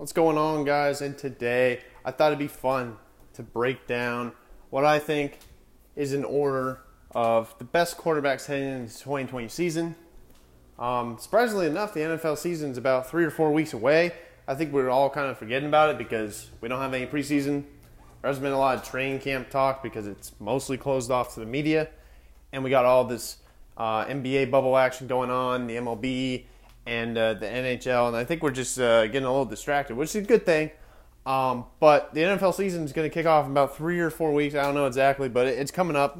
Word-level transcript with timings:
What's 0.00 0.14
going 0.14 0.38
on, 0.38 0.64
guys? 0.64 1.02
And 1.02 1.18
today 1.18 1.80
I 2.06 2.10
thought 2.10 2.28
it'd 2.28 2.38
be 2.38 2.46
fun 2.46 2.96
to 3.34 3.42
break 3.42 3.86
down 3.86 4.32
what 4.70 4.82
I 4.82 4.98
think 4.98 5.38
is 5.94 6.14
an 6.14 6.24
order 6.24 6.80
of 7.10 7.54
the 7.58 7.64
best 7.64 7.98
quarterbacks 7.98 8.46
heading 8.46 8.68
into 8.68 8.94
the 8.94 8.98
2020 8.98 9.48
season. 9.48 9.94
Um, 10.78 11.18
surprisingly 11.20 11.66
enough, 11.66 11.92
the 11.92 12.00
NFL 12.00 12.38
season 12.38 12.70
is 12.70 12.78
about 12.78 13.10
three 13.10 13.26
or 13.26 13.30
four 13.30 13.52
weeks 13.52 13.74
away. 13.74 14.12
I 14.48 14.54
think 14.54 14.72
we're 14.72 14.88
all 14.88 15.10
kind 15.10 15.26
of 15.26 15.36
forgetting 15.36 15.68
about 15.68 15.90
it 15.90 15.98
because 15.98 16.48
we 16.62 16.70
don't 16.70 16.80
have 16.80 16.94
any 16.94 17.04
preseason. 17.04 17.64
There 18.22 18.30
hasn't 18.30 18.42
been 18.42 18.54
a 18.54 18.58
lot 18.58 18.78
of 18.78 18.84
training 18.88 19.20
camp 19.20 19.50
talk 19.50 19.82
because 19.82 20.06
it's 20.06 20.32
mostly 20.40 20.78
closed 20.78 21.10
off 21.10 21.34
to 21.34 21.40
the 21.40 21.46
media. 21.46 21.90
And 22.54 22.64
we 22.64 22.70
got 22.70 22.86
all 22.86 23.04
this 23.04 23.36
uh, 23.76 24.06
NBA 24.06 24.50
bubble 24.50 24.78
action 24.78 25.08
going 25.08 25.28
on, 25.28 25.66
the 25.66 25.76
MLB, 25.76 26.44
and 26.86 27.16
uh, 27.16 27.34
the 27.34 27.46
NHL. 27.46 28.08
And 28.08 28.16
I 28.16 28.24
think 28.24 28.42
we're 28.42 28.50
just 28.50 28.78
uh, 28.78 29.06
getting 29.06 29.24
a 29.24 29.30
little 29.30 29.44
distracted, 29.44 29.96
which 29.96 30.10
is 30.10 30.16
a 30.16 30.22
good 30.22 30.44
thing. 30.46 30.70
Um, 31.26 31.66
but 31.78 32.14
the 32.14 32.22
NFL 32.22 32.54
season 32.54 32.84
is 32.84 32.92
going 32.92 33.08
to 33.08 33.12
kick 33.12 33.26
off 33.26 33.44
in 33.44 33.52
about 33.52 33.76
three 33.76 34.00
or 34.00 34.10
four 34.10 34.32
weeks. 34.32 34.54
I 34.54 34.62
don't 34.62 34.74
know 34.74 34.86
exactly, 34.86 35.28
but 35.28 35.46
it's 35.46 35.70
coming 35.70 35.96
up. 35.96 36.18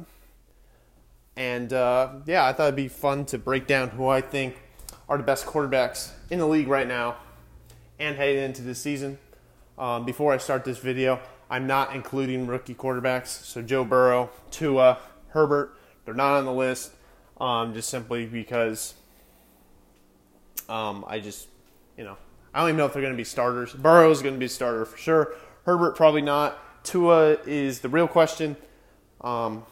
And 1.35 1.73
uh, 1.73 2.13
yeah, 2.25 2.45
I 2.45 2.53
thought 2.53 2.65
it'd 2.65 2.75
be 2.75 2.87
fun 2.87 3.25
to 3.25 3.37
break 3.37 3.67
down 3.67 3.89
who 3.89 4.07
I 4.07 4.21
think 4.21 4.61
are 5.09 5.17
the 5.17 5.23
best 5.23 5.45
quarterbacks 5.45 6.11
in 6.29 6.39
the 6.39 6.47
league 6.47 6.67
right 6.67 6.87
now 6.87 7.17
and 7.99 8.15
heading 8.15 8.43
into 8.43 8.61
this 8.61 8.79
season. 8.79 9.17
Um, 9.77 10.05
before 10.05 10.33
I 10.33 10.37
start 10.37 10.65
this 10.65 10.77
video, 10.77 11.19
I'm 11.49 11.67
not 11.67 11.95
including 11.95 12.47
rookie 12.47 12.75
quarterbacks. 12.75 13.27
So 13.27 13.61
Joe 13.61 13.83
Burrow, 13.83 14.29
Tua, 14.51 14.99
Herbert, 15.29 15.75
they're 16.05 16.13
not 16.13 16.37
on 16.37 16.45
the 16.45 16.53
list 16.53 16.91
um, 17.39 17.73
just 17.73 17.89
simply 17.89 18.25
because 18.25 18.93
um, 20.69 21.05
I 21.07 21.19
just, 21.19 21.47
you 21.97 22.03
know, 22.03 22.17
I 22.53 22.59
don't 22.59 22.69
even 22.69 22.77
know 22.77 22.85
if 22.85 22.93
they're 22.93 23.01
going 23.01 23.13
to 23.13 23.17
be 23.17 23.23
starters. 23.23 23.73
Burrow 23.73 24.11
is 24.11 24.21
going 24.21 24.33
to 24.33 24.39
be 24.39 24.45
a 24.45 24.49
starter 24.49 24.85
for 24.85 24.97
sure. 24.97 25.33
Herbert 25.65 25.95
probably 25.95 26.21
not. 26.21 26.83
Tua 26.83 27.37
is 27.45 27.79
the 27.79 27.89
real 27.89 28.07
question. 28.07 28.55
Um, 29.21 29.63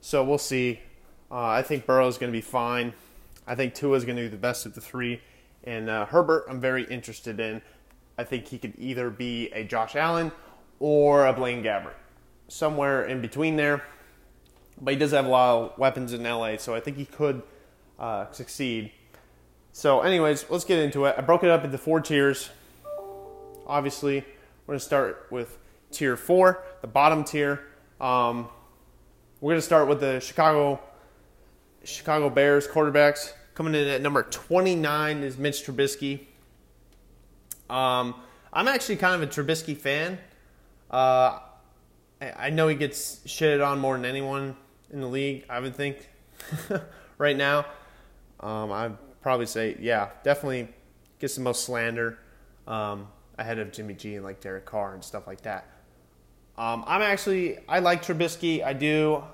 so 0.00 0.22
we'll 0.24 0.38
see. 0.38 0.80
Uh, 1.30 1.46
I 1.46 1.62
think 1.62 1.86
Burrow 1.86 2.06
is 2.06 2.18
going 2.18 2.32
to 2.32 2.36
be 2.36 2.42
fine. 2.42 2.92
I 3.46 3.54
think 3.54 3.74
Tua 3.74 3.96
is 3.96 4.04
going 4.04 4.16
to 4.16 4.22
be 4.22 4.28
the 4.28 4.36
best 4.36 4.66
of 4.66 4.74
the 4.74 4.80
three. 4.80 5.20
And 5.64 5.90
uh, 5.90 6.06
Herbert, 6.06 6.44
I'm 6.48 6.60
very 6.60 6.84
interested 6.84 7.40
in. 7.40 7.60
I 8.16 8.24
think 8.24 8.46
he 8.46 8.58
could 8.58 8.74
either 8.78 9.10
be 9.10 9.50
a 9.50 9.64
Josh 9.64 9.96
Allen 9.96 10.32
or 10.78 11.26
a 11.26 11.32
Blaine 11.32 11.62
Gabbert, 11.62 11.94
somewhere 12.48 13.04
in 13.04 13.20
between 13.20 13.56
there. 13.56 13.82
But 14.80 14.94
he 14.94 14.98
does 14.98 15.12
have 15.12 15.26
a 15.26 15.28
lot 15.28 15.72
of 15.72 15.78
weapons 15.78 16.12
in 16.12 16.22
LA, 16.22 16.56
so 16.56 16.74
I 16.74 16.80
think 16.80 16.96
he 16.96 17.04
could 17.04 17.42
uh, 17.98 18.30
succeed. 18.30 18.92
So, 19.76 20.00
anyways, 20.00 20.46
let's 20.48 20.64
get 20.64 20.78
into 20.78 21.04
it. 21.04 21.16
I 21.18 21.20
broke 21.20 21.44
it 21.44 21.50
up 21.50 21.62
into 21.62 21.76
four 21.76 22.00
tiers. 22.00 22.48
Obviously, 23.66 24.20
we're 24.64 24.72
going 24.72 24.78
to 24.78 24.84
start 24.84 25.26
with 25.30 25.58
tier 25.90 26.16
four, 26.16 26.64
the 26.80 26.86
bottom 26.86 27.24
tier. 27.24 27.60
Um, 28.00 28.48
we're 29.42 29.50
going 29.50 29.60
to 29.60 29.66
start 29.66 29.86
with 29.86 30.00
the 30.00 30.18
Chicago 30.20 30.80
Chicago 31.84 32.30
Bears 32.30 32.66
quarterbacks. 32.66 33.34
Coming 33.54 33.74
in 33.74 33.86
at 33.86 34.00
number 34.00 34.22
29 34.22 35.22
is 35.22 35.36
Mitch 35.36 35.66
Trubisky. 35.66 36.20
Um, 37.68 38.14
I'm 38.54 38.68
actually 38.68 38.96
kind 38.96 39.22
of 39.22 39.28
a 39.28 39.30
Trubisky 39.30 39.76
fan. 39.76 40.18
Uh, 40.90 41.38
I 42.22 42.48
know 42.48 42.66
he 42.68 42.76
gets 42.76 43.18
shitted 43.26 43.62
on 43.62 43.78
more 43.80 43.94
than 43.94 44.06
anyone 44.06 44.56
in 44.90 45.02
the 45.02 45.06
league, 45.06 45.44
I 45.50 45.60
would 45.60 45.76
think, 45.76 46.08
right 47.18 47.36
now. 47.36 47.66
Um, 48.40 48.72
I'd 48.72 48.96
probably 49.26 49.44
say, 49.44 49.76
yeah, 49.80 50.10
definitely 50.22 50.68
gets 51.18 51.34
the 51.34 51.40
most 51.40 51.64
slander 51.64 52.16
um, 52.68 53.08
ahead 53.36 53.58
of 53.58 53.72
Jimmy 53.72 53.94
G 53.94 54.14
and 54.14 54.24
like 54.24 54.40
Derek 54.40 54.66
Carr 54.66 54.94
and 54.94 55.02
stuff 55.02 55.26
like 55.26 55.40
that. 55.40 55.68
Um, 56.56 56.84
I'm 56.86 57.02
actually, 57.02 57.58
I 57.68 57.80
like 57.80 58.04
Trubisky. 58.04 58.62
I 58.64 58.72
do. 58.72 59.24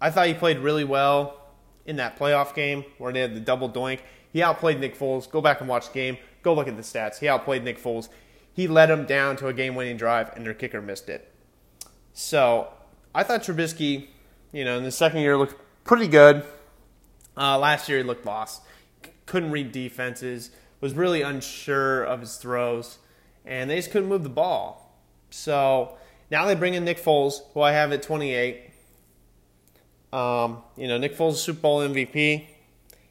I 0.00 0.10
thought 0.10 0.26
he 0.26 0.34
played 0.34 0.58
really 0.58 0.82
well 0.82 1.52
in 1.86 1.94
that 1.94 2.18
playoff 2.18 2.56
game 2.56 2.84
where 2.98 3.12
they 3.12 3.20
had 3.20 3.36
the 3.36 3.38
double 3.38 3.70
doink. 3.70 4.00
He 4.32 4.42
outplayed 4.42 4.80
Nick 4.80 4.98
Foles. 4.98 5.30
Go 5.30 5.40
back 5.40 5.60
and 5.60 5.68
watch 5.68 5.86
the 5.86 5.94
game. 5.94 6.16
Go 6.42 6.52
look 6.52 6.66
at 6.66 6.76
the 6.76 6.82
stats. 6.82 7.20
He 7.20 7.28
outplayed 7.28 7.62
Nick 7.62 7.80
Foles. 7.80 8.08
He 8.52 8.66
led 8.66 8.90
them 8.90 9.06
down 9.06 9.36
to 9.36 9.46
a 9.46 9.52
game 9.52 9.76
winning 9.76 9.96
drive, 9.96 10.32
and 10.34 10.44
their 10.44 10.54
kicker 10.54 10.82
missed 10.82 11.08
it. 11.08 11.32
So 12.14 12.66
I 13.14 13.22
thought 13.22 13.44
Trubisky, 13.44 14.08
you 14.50 14.64
know, 14.64 14.76
in 14.76 14.82
the 14.82 14.90
second 14.90 15.20
year 15.20 15.38
looked 15.38 15.54
pretty 15.84 16.08
good. 16.08 16.44
Uh, 17.36 17.60
last 17.60 17.88
year 17.88 17.98
he 17.98 18.04
looked 18.04 18.26
lost. 18.26 18.62
Couldn't 19.30 19.52
read 19.52 19.70
defenses. 19.70 20.50
Was 20.80 20.94
really 20.94 21.22
unsure 21.22 22.02
of 22.02 22.20
his 22.20 22.36
throws, 22.36 22.98
and 23.44 23.70
they 23.70 23.76
just 23.76 23.92
couldn't 23.92 24.08
move 24.08 24.24
the 24.24 24.28
ball. 24.28 24.98
So 25.30 25.96
now 26.32 26.46
they 26.46 26.56
bring 26.56 26.74
in 26.74 26.84
Nick 26.84 26.98
Foles, 26.98 27.42
who 27.54 27.60
I 27.60 27.70
have 27.70 27.92
at 27.92 28.02
28. 28.02 28.70
Um, 30.12 30.64
you 30.76 30.88
know, 30.88 30.98
Nick 30.98 31.16
Foles 31.16 31.34
is 31.34 31.42
Super 31.42 31.60
Bowl 31.60 31.78
MVP. 31.80 32.44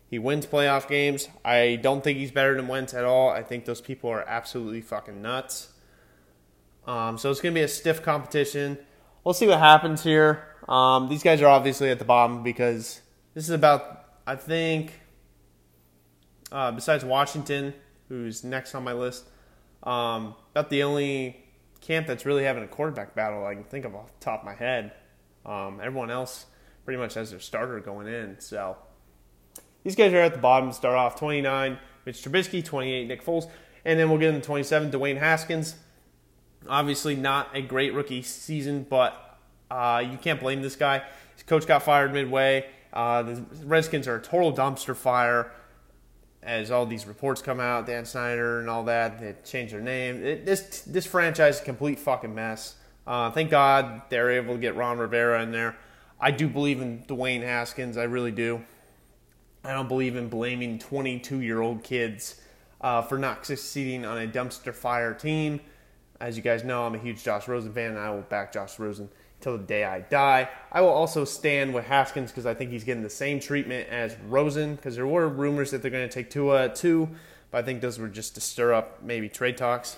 He 0.09 0.19
wins 0.19 0.46
playoff 0.46 0.90
games. 0.90 1.29
I 1.46 1.79
don't 1.81 2.03
think 2.03 2.18
he's 2.18 2.31
better 2.31 2.53
than 2.53 2.68
Wentz 2.68 2.94
at 2.94 3.06
all. 3.06 3.29
I 3.29 3.41
think 3.41 3.63
those 3.63 3.79
people 3.79 4.09
are 4.09 4.28
absolutely 4.28 4.81
fucking 4.81 5.22
nuts. 5.22 5.69
Um, 6.85 7.18
so 7.18 7.31
it's 7.31 7.40
going 7.40 7.56
to 7.56 7.59
be 7.59 7.63
a 7.63 7.69
stiff 7.69 8.03
competition. 8.03 8.78
We'll 9.24 9.35
see 9.35 9.47
what 9.47 9.59
happens 9.59 10.03
here. 10.03 10.44
Um, 10.68 11.08
these 11.08 11.24
guys 11.24 11.41
are 11.41 11.47
obviously 11.47 11.91
at 11.91 12.00
the 12.00 12.06
bottom 12.06 12.44
because 12.44 13.00
this 13.35 13.44
is 13.44 13.52
about, 13.52 14.03
I 14.28 14.35
think, 14.35 15.00
uh, 16.52 16.72
besides 16.72 17.04
Washington, 17.04 17.74
who's 18.08 18.44
next 18.44 18.76
on 18.76 18.84
my 18.84 18.94
list, 18.94 19.26
um, 19.84 20.36
about 20.52 20.70
the 20.70 20.84
only 20.84 21.46
camp 21.82 22.08
that's 22.08 22.26
really 22.26 22.44
having 22.44 22.64
a 22.64 22.68
quarterback 22.68 23.16
battle 23.16 23.46
I 23.46 23.56
can 23.56 23.64
think 23.64 23.86
of 23.86 23.96
off 23.96 24.08
the 24.20 24.26
top 24.26 24.42
of 24.42 24.46
my 24.46 24.56
head. 24.56 24.92
Um, 25.46 25.80
everyone 25.82 26.12
else 26.12 26.46
pretty 26.86 27.00
much 27.00 27.14
has 27.14 27.32
their 27.32 27.40
starter 27.40 27.80
going 27.80 28.08
in. 28.08 28.40
So 28.40 28.78
these 29.84 29.96
guys 29.96 30.14
are 30.14 30.18
at 30.18 30.34
the 30.34 30.40
bottom. 30.40 30.70
To 30.70 30.76
start 30.76 30.96
off 30.96 31.18
29, 31.18 31.78
Mitch 32.06 32.22
Trubisky, 32.24 32.64
28, 32.64 33.08
Nick 33.08 33.24
Foles, 33.24 33.50
and 33.86 34.00
then 34.00 34.09
we'll 34.09 34.20
get 34.20 34.34
into 34.34 34.46
27, 34.46 34.92
Dwayne 34.92 35.18
Haskins. 35.18 35.76
Obviously, 36.68 37.16
not 37.16 37.56
a 37.56 37.62
great 37.62 37.94
rookie 37.94 38.22
season, 38.22 38.86
but 38.90 39.40
uh, 39.72 40.04
you 40.06 40.18
can't 40.18 40.40
blame 40.40 40.62
this 40.62 40.76
guy. 40.76 41.04
His 41.36 41.44
coach 41.44 41.66
got 41.66 41.84
fired 41.84 42.14
midway. 42.14 42.66
Uh, 42.92 43.24
the 43.24 43.46
Redskins 43.64 44.08
are 44.08 44.16
a 44.16 44.22
total 44.22 44.52
dumpster 44.54 44.96
fire. 44.96 45.52
As 46.42 46.72
all 46.72 46.86
these 46.86 47.06
reports 47.06 47.42
come 47.42 47.60
out, 47.60 47.86
Dan 47.86 48.06
Snyder 48.06 48.60
and 48.60 48.70
all 48.70 48.84
that, 48.86 49.20
they 49.20 49.36
changed 49.44 49.74
their 49.74 49.82
name. 49.82 50.24
It, 50.24 50.46
this 50.46 50.82
this 50.82 51.06
franchise 51.06 51.56
is 51.56 51.62
a 51.62 51.66
complete 51.66 52.00
fucking 52.00 52.34
mess. 52.34 52.76
Uh, 53.06 53.30
thank 53.32 53.50
God 53.50 54.04
they're 54.10 54.32
able 54.32 54.54
to 54.54 54.60
get 54.60 54.76
Ron 54.76 54.98
Rivera 54.98 55.42
in 55.44 55.52
there. 55.52 55.76
I 56.20 56.32
do 56.32 56.48
believe 56.48 56.82
in 56.82 57.04
Dwayne 57.04 57.42
Haskins. 57.42 57.98
I 57.98 58.04
really 58.04 58.32
do. 58.32 58.62
I 59.64 59.74
don't 59.74 59.88
believe 59.90 60.16
in 60.16 60.30
blaming 60.30 60.80
22 60.80 61.42
year 61.42 61.62
old 61.62 61.84
kids 61.84 62.40
uh, 62.82 63.02
for 63.02 63.18
not 63.18 63.46
succeeding 63.46 64.06
on 64.06 64.18
a 64.18 64.28
dumpster 64.28 64.74
fire 64.74 65.14
team. 65.14 65.60
As 66.20 66.38
you 66.38 66.44
guys 66.44 66.64
know, 66.64 66.86
I'm 66.86 66.96
a 66.96 67.00
huge 67.00 67.24
Josh 67.24 67.48
Rosen 67.48 67.74
fan, 67.74 67.92
and 67.92 68.00
I 68.00 68.10
will 68.12 68.22
back 68.22 68.54
Josh 68.54 68.80
Rosen 68.80 69.10
till 69.42 69.58
the 69.58 69.64
day 69.64 69.84
I 69.84 70.02
die. 70.02 70.50
I 70.72 70.82
will 70.82 70.90
also 70.90 71.26
stand 71.26 71.74
with 71.74 71.86
Haskins 71.86 72.32
because 72.32 72.46
I 72.46 72.54
think 72.54 72.72
he's 72.72 72.84
getting 72.84 73.04
the 73.04 73.10
same 73.10 73.40
treatment 73.40 73.90
as 73.90 74.16
Rosen 74.28 74.76
because 74.76 74.96
there 74.96 75.08
were 75.08 75.28
rumors 75.28 75.72
that 75.72 75.82
they're 75.82 75.92
going 75.92 76.08
to 76.08 76.14
take 76.14 76.30
Tua 76.30 76.70
too, 76.70 77.10
but 77.52 77.60
I 77.60 77.62
think 77.62 77.82
those 77.82 77.98
were 78.00 78.08
just 78.08 78.36
to 78.36 78.42
stir 78.42 78.74
up 78.74 79.02
maybe 79.02 79.30
trade 79.30 79.58
talks. 79.58 79.98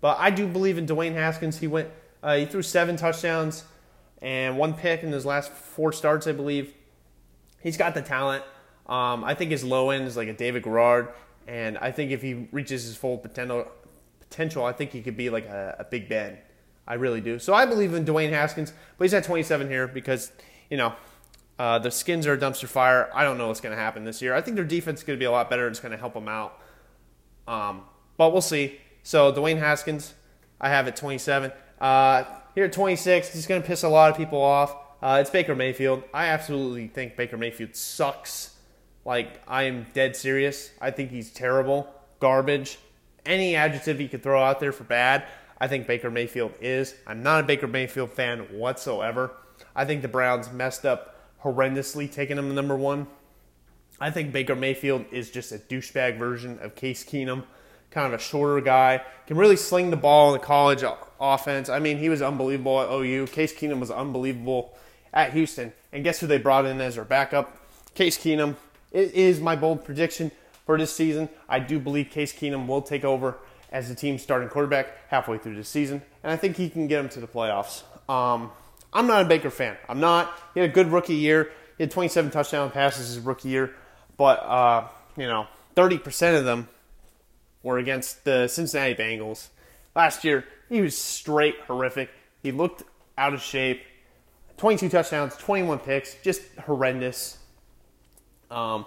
But 0.00 0.18
I 0.18 0.30
do 0.30 0.48
believe 0.48 0.78
in 0.78 0.86
Dwayne 0.86 1.14
Haskins. 1.14 1.58
He 1.58 1.68
went, 1.68 1.88
uh, 2.22 2.36
he 2.36 2.44
threw 2.44 2.62
seven 2.62 2.96
touchdowns 2.96 3.64
and 4.20 4.56
one 4.58 4.74
pick 4.74 5.02
in 5.02 5.12
his 5.12 5.26
last 5.26 5.52
four 5.52 5.92
starts, 5.92 6.26
I 6.26 6.32
believe. 6.32 6.74
He's 7.60 7.76
got 7.76 7.94
the 7.94 8.02
talent. 8.02 8.44
Um, 8.86 9.24
I 9.24 9.34
think 9.34 9.50
his 9.50 9.64
low 9.64 9.90
end 9.90 10.06
is 10.06 10.16
like 10.16 10.28
a 10.28 10.32
David 10.32 10.64
Garrard, 10.64 11.08
and 11.46 11.78
I 11.78 11.92
think 11.92 12.10
if 12.10 12.20
he 12.20 12.48
reaches 12.50 12.84
his 12.84 12.96
full 12.96 13.18
potential, 13.18 13.68
potential, 14.20 14.64
I 14.64 14.72
think 14.72 14.90
he 14.90 15.02
could 15.02 15.16
be 15.16 15.30
like 15.30 15.46
a, 15.46 15.76
a 15.78 15.84
Big 15.84 16.08
Ben. 16.08 16.38
I 16.86 16.94
really 16.94 17.20
do. 17.20 17.38
So 17.38 17.54
I 17.54 17.64
believe 17.64 17.94
in 17.94 18.04
Dwayne 18.04 18.30
Haskins, 18.30 18.72
but 18.98 19.04
he's 19.04 19.14
at 19.14 19.24
27 19.24 19.68
here 19.68 19.86
because 19.86 20.32
you 20.70 20.76
know 20.76 20.94
uh, 21.58 21.78
the 21.78 21.90
Skins 21.90 22.26
are 22.26 22.32
a 22.32 22.38
dumpster 22.38 22.66
fire. 22.66 23.10
I 23.14 23.24
don't 23.24 23.38
know 23.38 23.48
what's 23.48 23.60
going 23.60 23.74
to 23.74 23.80
happen 23.80 24.04
this 24.04 24.20
year. 24.20 24.34
I 24.34 24.40
think 24.40 24.56
their 24.56 24.64
defense 24.64 25.00
is 25.00 25.04
going 25.04 25.18
to 25.18 25.20
be 25.20 25.26
a 25.26 25.30
lot 25.30 25.48
better. 25.48 25.68
It's 25.68 25.80
going 25.80 25.92
to 25.92 25.98
help 25.98 26.14
them 26.14 26.28
out. 26.28 26.58
Um, 27.46 27.82
but 28.16 28.32
we'll 28.32 28.40
see. 28.40 28.80
So 29.02 29.32
Dwayne 29.32 29.58
Haskins, 29.58 30.14
I 30.60 30.70
have 30.70 30.88
at 30.88 30.96
27. 30.96 31.52
Uh, 31.80 32.24
here 32.54 32.64
at 32.64 32.72
26, 32.72 33.32
he's 33.32 33.46
going 33.46 33.62
to 33.62 33.66
piss 33.66 33.82
a 33.82 33.88
lot 33.88 34.10
of 34.10 34.16
people 34.16 34.40
off. 34.40 34.74
Uh, 35.02 35.18
it's 35.20 35.30
Baker 35.30 35.54
Mayfield. 35.54 36.04
I 36.14 36.26
absolutely 36.26 36.86
think 36.86 37.16
Baker 37.16 37.36
Mayfield 37.36 37.74
sucks. 37.74 38.56
Like, 39.04 39.40
I 39.48 39.64
am 39.64 39.86
dead 39.94 40.14
serious. 40.14 40.70
I 40.80 40.92
think 40.92 41.10
he's 41.10 41.32
terrible, 41.32 41.92
garbage. 42.20 42.78
Any 43.26 43.56
adjective 43.56 44.00
you 44.00 44.08
could 44.08 44.22
throw 44.22 44.42
out 44.42 44.60
there 44.60 44.72
for 44.72 44.84
bad, 44.84 45.24
I 45.62 45.68
think 45.68 45.86
Baker 45.86 46.10
Mayfield 46.10 46.54
is. 46.60 46.96
I'm 47.06 47.22
not 47.22 47.44
a 47.44 47.46
Baker 47.46 47.68
Mayfield 47.68 48.10
fan 48.10 48.40
whatsoever. 48.50 49.30
I 49.76 49.84
think 49.84 50.02
the 50.02 50.08
Browns 50.08 50.50
messed 50.50 50.84
up 50.84 51.14
horrendously 51.44 52.12
taking 52.12 52.36
him 52.36 52.52
number 52.52 52.74
one. 52.74 53.06
I 54.00 54.10
think 54.10 54.32
Baker 54.32 54.56
Mayfield 54.56 55.04
is 55.12 55.30
just 55.30 55.52
a 55.52 55.58
douchebag 55.58 56.18
version 56.18 56.58
of 56.60 56.74
Case 56.74 57.04
Keenum. 57.04 57.44
kind 57.92 58.12
of 58.12 58.18
a 58.18 58.22
shorter 58.22 58.60
guy, 58.60 59.02
can 59.28 59.36
really 59.36 59.54
sling 59.54 59.90
the 59.90 59.96
ball 59.96 60.34
in 60.34 60.40
the 60.40 60.44
college 60.44 60.82
offense. 61.20 61.68
I 61.68 61.78
mean, 61.78 61.98
he 61.98 62.08
was 62.08 62.22
unbelievable 62.22 62.80
at 62.80 62.90
OU. 62.90 63.28
Case 63.28 63.54
Keenum 63.54 63.78
was 63.78 63.92
unbelievable 63.92 64.76
at 65.14 65.32
Houston. 65.32 65.72
And 65.92 66.02
guess 66.02 66.18
who 66.18 66.26
they 66.26 66.38
brought 66.38 66.66
in 66.66 66.80
as 66.80 66.96
their 66.96 67.04
backup? 67.04 67.56
Case 67.94 68.18
Keenum. 68.18 68.56
It 68.90 69.14
is 69.14 69.40
my 69.40 69.54
bold 69.54 69.84
prediction 69.84 70.32
for 70.66 70.76
this 70.76 70.92
season. 70.92 71.28
I 71.48 71.60
do 71.60 71.78
believe 71.78 72.10
Case 72.10 72.32
Keenum 72.32 72.66
will 72.66 72.82
take 72.82 73.04
over 73.04 73.38
as 73.72 73.88
the 73.88 73.94
team's 73.94 74.22
starting 74.22 74.48
quarterback 74.48 75.08
halfway 75.08 75.38
through 75.38 75.56
the 75.56 75.64
season, 75.64 76.02
and 76.22 76.30
I 76.30 76.36
think 76.36 76.56
he 76.56 76.70
can 76.70 76.86
get 76.86 76.98
them 76.98 77.08
to 77.10 77.20
the 77.20 77.26
playoffs. 77.26 77.82
Um, 78.08 78.52
I'm 78.92 79.06
not 79.06 79.22
a 79.22 79.24
Baker 79.24 79.50
fan. 79.50 79.76
I'm 79.88 79.98
not. 79.98 80.38
He 80.54 80.60
had 80.60 80.70
a 80.70 80.72
good 80.72 80.92
rookie 80.92 81.14
year. 81.14 81.50
He 81.78 81.84
had 81.84 81.90
27 81.90 82.30
touchdown 82.30 82.70
passes 82.70 83.08
his 83.08 83.18
rookie 83.18 83.48
year, 83.48 83.74
but 84.16 84.40
uh, 84.40 84.86
you 85.16 85.26
know, 85.26 85.46
30% 85.74 86.38
of 86.38 86.44
them 86.44 86.68
were 87.62 87.78
against 87.78 88.24
the 88.24 88.46
Cincinnati 88.48 88.94
Bengals. 88.94 89.48
Last 89.96 90.24
year, 90.24 90.44
he 90.68 90.80
was 90.80 90.96
straight 90.96 91.56
horrific. 91.66 92.10
He 92.42 92.52
looked 92.52 92.82
out 93.16 93.34
of 93.34 93.42
shape. 93.42 93.82
22 94.58 94.90
touchdowns, 94.90 95.36
21 95.36 95.78
picks, 95.80 96.14
just 96.22 96.42
horrendous. 96.66 97.38
Um, 98.50 98.86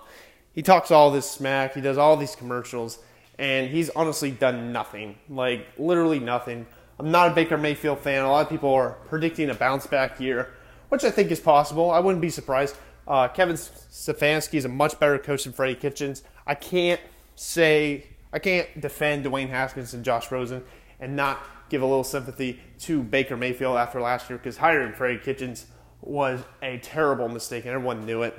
he 0.53 0.61
talks 0.61 0.91
all 0.91 1.11
this 1.11 1.29
smack. 1.29 1.73
He 1.73 1.81
does 1.81 1.97
all 1.97 2.15
these 2.15 2.35
commercials, 2.35 2.99
and 3.37 3.69
he's 3.69 3.89
honestly 3.91 4.31
done 4.31 4.71
nothing. 4.71 5.17
Like 5.29 5.67
literally 5.77 6.19
nothing. 6.19 6.65
I'm 6.99 7.11
not 7.11 7.31
a 7.31 7.35
Baker 7.35 7.57
Mayfield 7.57 7.99
fan. 7.99 8.23
A 8.23 8.29
lot 8.29 8.45
of 8.45 8.49
people 8.49 8.73
are 8.73 8.91
predicting 9.09 9.49
a 9.49 9.53
bounce 9.53 9.85
back 9.85 10.19
year, 10.19 10.53
which 10.89 11.03
I 11.03 11.11
think 11.11 11.31
is 11.31 11.39
possible. 11.39 11.91
I 11.91 11.99
wouldn't 11.99 12.21
be 12.21 12.29
surprised. 12.29 12.77
Uh, 13.07 13.27
Kevin 13.27 13.55
Stefanski 13.55 14.55
is 14.55 14.65
a 14.65 14.69
much 14.69 14.99
better 14.99 15.17
coach 15.17 15.43
than 15.43 15.53
Freddie 15.53 15.75
Kitchens. 15.75 16.23
I 16.47 16.55
can't 16.55 17.01
say 17.35 18.07
I 18.31 18.39
can't 18.39 18.81
defend 18.81 19.25
Dwayne 19.25 19.49
Haskins 19.49 19.93
and 19.93 20.03
Josh 20.03 20.31
Rosen 20.31 20.63
and 20.99 21.15
not 21.15 21.39
give 21.69 21.81
a 21.81 21.85
little 21.85 22.03
sympathy 22.03 22.59
to 22.79 23.03
Baker 23.03 23.37
Mayfield 23.37 23.77
after 23.77 23.99
last 24.01 24.29
year 24.29 24.37
because 24.37 24.57
hiring 24.57 24.93
Freddie 24.93 25.19
Kitchens 25.19 25.65
was 26.01 26.41
a 26.61 26.77
terrible 26.79 27.27
mistake 27.27 27.65
and 27.65 27.73
everyone 27.73 28.05
knew 28.05 28.21
it. 28.23 28.37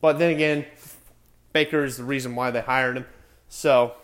But 0.00 0.18
then 0.18 0.30
again, 0.30 0.66
Baker 1.52 1.84
is 1.84 1.96
the 1.96 2.04
reason 2.04 2.34
why 2.34 2.50
they 2.50 2.60
hired 2.60 2.96
him. 2.96 3.06
So, 3.48 3.94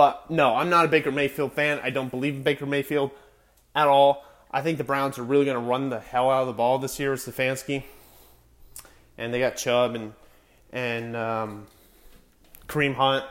but 0.00 0.30
no, 0.30 0.56
I'm 0.56 0.70
not 0.70 0.86
a 0.86 0.88
Baker 0.88 1.12
Mayfield 1.12 1.52
fan. 1.52 1.78
I 1.82 1.90
don't 1.90 2.10
believe 2.10 2.34
in 2.34 2.42
Baker 2.42 2.64
Mayfield 2.64 3.10
at 3.74 3.86
all. 3.86 4.24
I 4.50 4.62
think 4.62 4.78
the 4.78 4.84
Browns 4.84 5.18
are 5.18 5.22
really 5.22 5.44
going 5.44 5.62
to 5.62 5.62
run 5.62 5.90
the 5.90 6.00
hell 6.00 6.30
out 6.30 6.40
of 6.40 6.46
the 6.46 6.54
ball 6.54 6.78
this 6.78 6.98
year 6.98 7.10
with 7.10 7.20
Stefanski. 7.20 7.82
And 9.18 9.34
they 9.34 9.40
got 9.40 9.56
Chubb 9.56 9.94
and 9.94 10.14
and 10.72 11.14
um, 11.14 11.66
Kareem 12.66 12.94
Hunt. 12.94 13.26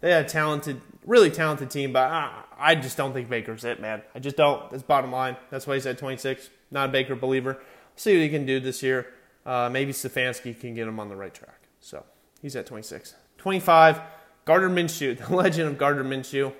They 0.00 0.12
had 0.12 0.26
a 0.26 0.28
talented, 0.28 0.80
really 1.04 1.28
talented 1.28 1.72
team, 1.72 1.92
but 1.92 2.08
I, 2.08 2.44
I 2.56 2.74
just 2.76 2.96
don't 2.96 3.12
think 3.12 3.28
Baker's 3.28 3.64
it, 3.64 3.80
man. 3.80 4.00
I 4.14 4.20
just 4.20 4.36
don't. 4.36 4.70
That's 4.70 4.84
bottom 4.84 5.10
line. 5.10 5.36
That's 5.50 5.66
why 5.66 5.74
he 5.74 5.80
said 5.80 5.98
26. 5.98 6.50
Not 6.70 6.90
a 6.90 6.92
Baker 6.92 7.16
believer. 7.16 7.58
See 7.96 8.14
what 8.14 8.22
he 8.22 8.28
can 8.28 8.46
do 8.46 8.60
this 8.60 8.80
year. 8.80 9.08
Uh, 9.44 9.70
maybe 9.72 9.92
Stefanski 9.92 10.56
can 10.56 10.72
get 10.72 10.86
him 10.86 11.00
on 11.00 11.08
the 11.08 11.16
right 11.16 11.34
track. 11.34 11.62
So 11.80 12.04
he's 12.40 12.54
at 12.54 12.66
26. 12.66 13.16
25, 13.38 14.00
Gardner 14.46 14.70
Minshew, 14.70 15.18
the 15.28 15.36
legend 15.36 15.68
of 15.68 15.76
Gardner 15.76 16.04
Minshew. 16.04 16.54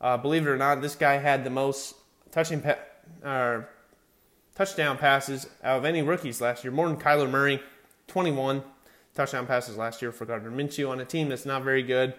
Uh, 0.00 0.16
believe 0.16 0.46
it 0.46 0.50
or 0.50 0.56
not, 0.56 0.80
this 0.80 0.94
guy 0.96 1.18
had 1.18 1.44
the 1.44 1.50
most 1.50 1.94
touching 2.30 2.62
pa- 2.62 2.78
uh, 3.22 3.62
touchdown 4.54 4.96
passes 4.96 5.46
out 5.62 5.78
of 5.78 5.84
any 5.84 6.00
rookies 6.00 6.40
last 6.40 6.64
year, 6.64 6.72
more 6.72 6.88
than 6.88 6.96
Kyler 6.96 7.30
Murray. 7.30 7.60
21 8.08 8.62
touchdown 9.14 9.46
passes 9.46 9.76
last 9.76 10.02
year 10.02 10.12
for 10.12 10.24
Gardner 10.24 10.50
Minshew 10.50 10.88
on 10.90 11.00
a 11.00 11.04
team 11.04 11.28
that's 11.28 11.46
not 11.46 11.62
very 11.62 11.82
good. 11.82 12.14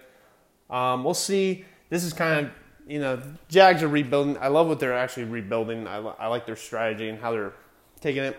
Um, 0.69 1.03
we'll 1.03 1.13
see. 1.13 1.65
This 1.89 2.03
is 2.03 2.13
kind 2.13 2.45
of, 2.45 2.51
you 2.88 3.00
know, 3.00 3.21
Jags 3.50 3.83
are 3.83 3.88
rebuilding. 3.88 4.38
I 4.38 4.47
love 4.47 4.68
what 4.68 4.79
they're 4.79 4.97
actually 4.97 5.25
rebuilding. 5.25 5.88
I, 5.88 5.97
I 5.97 6.27
like 6.27 6.45
their 6.45 6.56
strategy 6.56 7.09
and 7.09 7.19
how 7.19 7.31
they're 7.31 7.53
taking 8.01 8.24
it. 8.24 8.38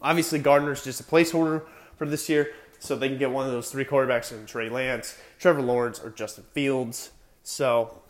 Obviously, 0.00 0.38
Gardner's 0.38 0.82
just 0.84 1.00
a 1.00 1.04
placeholder 1.04 1.62
for 1.96 2.06
this 2.06 2.28
year 2.28 2.52
so 2.84 2.94
they 2.94 3.08
can 3.08 3.16
get 3.16 3.30
one 3.30 3.46
of 3.46 3.52
those 3.52 3.70
three 3.70 3.86
quarterbacks 3.86 4.30
in 4.30 4.44
Trey 4.44 4.68
Lance, 4.68 5.18
Trevor 5.38 5.62
Lawrence, 5.62 5.98
or 5.98 6.10
Justin 6.10 6.44
Fields. 6.52 7.12
So 7.42 8.02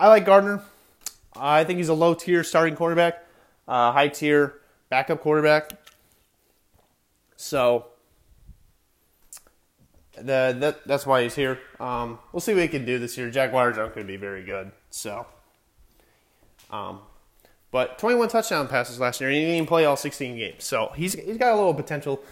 I 0.00 0.08
like 0.08 0.24
Gardner. 0.24 0.62
I 1.36 1.64
think 1.64 1.76
he's 1.76 1.90
a 1.90 1.94
low 1.94 2.14
tier 2.14 2.42
starting 2.42 2.74
quarterback, 2.74 3.22
uh, 3.68 3.92
high 3.92 4.08
tier 4.08 4.54
backup 4.88 5.20
quarterback. 5.20 5.72
So 7.36 7.84
the, 10.16 10.56
that, 10.58 10.86
that's 10.86 11.04
why 11.04 11.24
he's 11.24 11.34
here. 11.34 11.58
Um, 11.78 12.18
we'll 12.32 12.40
see 12.40 12.54
what 12.54 12.62
he 12.62 12.68
can 12.68 12.86
do 12.86 12.98
this 12.98 13.18
year. 13.18 13.30
Jaguars 13.30 13.76
aren't 13.76 13.94
going 13.94 14.06
to 14.06 14.10
be 14.10 14.16
very 14.16 14.42
good. 14.42 14.72
So, 14.88 15.26
um, 16.70 17.00
but 17.70 17.98
21 17.98 18.28
touchdown 18.28 18.68
passes 18.68 18.98
last 18.98 19.20
year, 19.20 19.28
and 19.28 19.36
he 19.36 19.42
didn't 19.42 19.56
even 19.56 19.66
play 19.66 19.84
all 19.84 19.96
16 19.96 20.38
games. 20.38 20.64
So 20.64 20.92
he's 20.94 21.12
he's 21.12 21.36
got 21.36 21.52
a 21.52 21.56
little 21.56 21.74
potential 21.74 22.22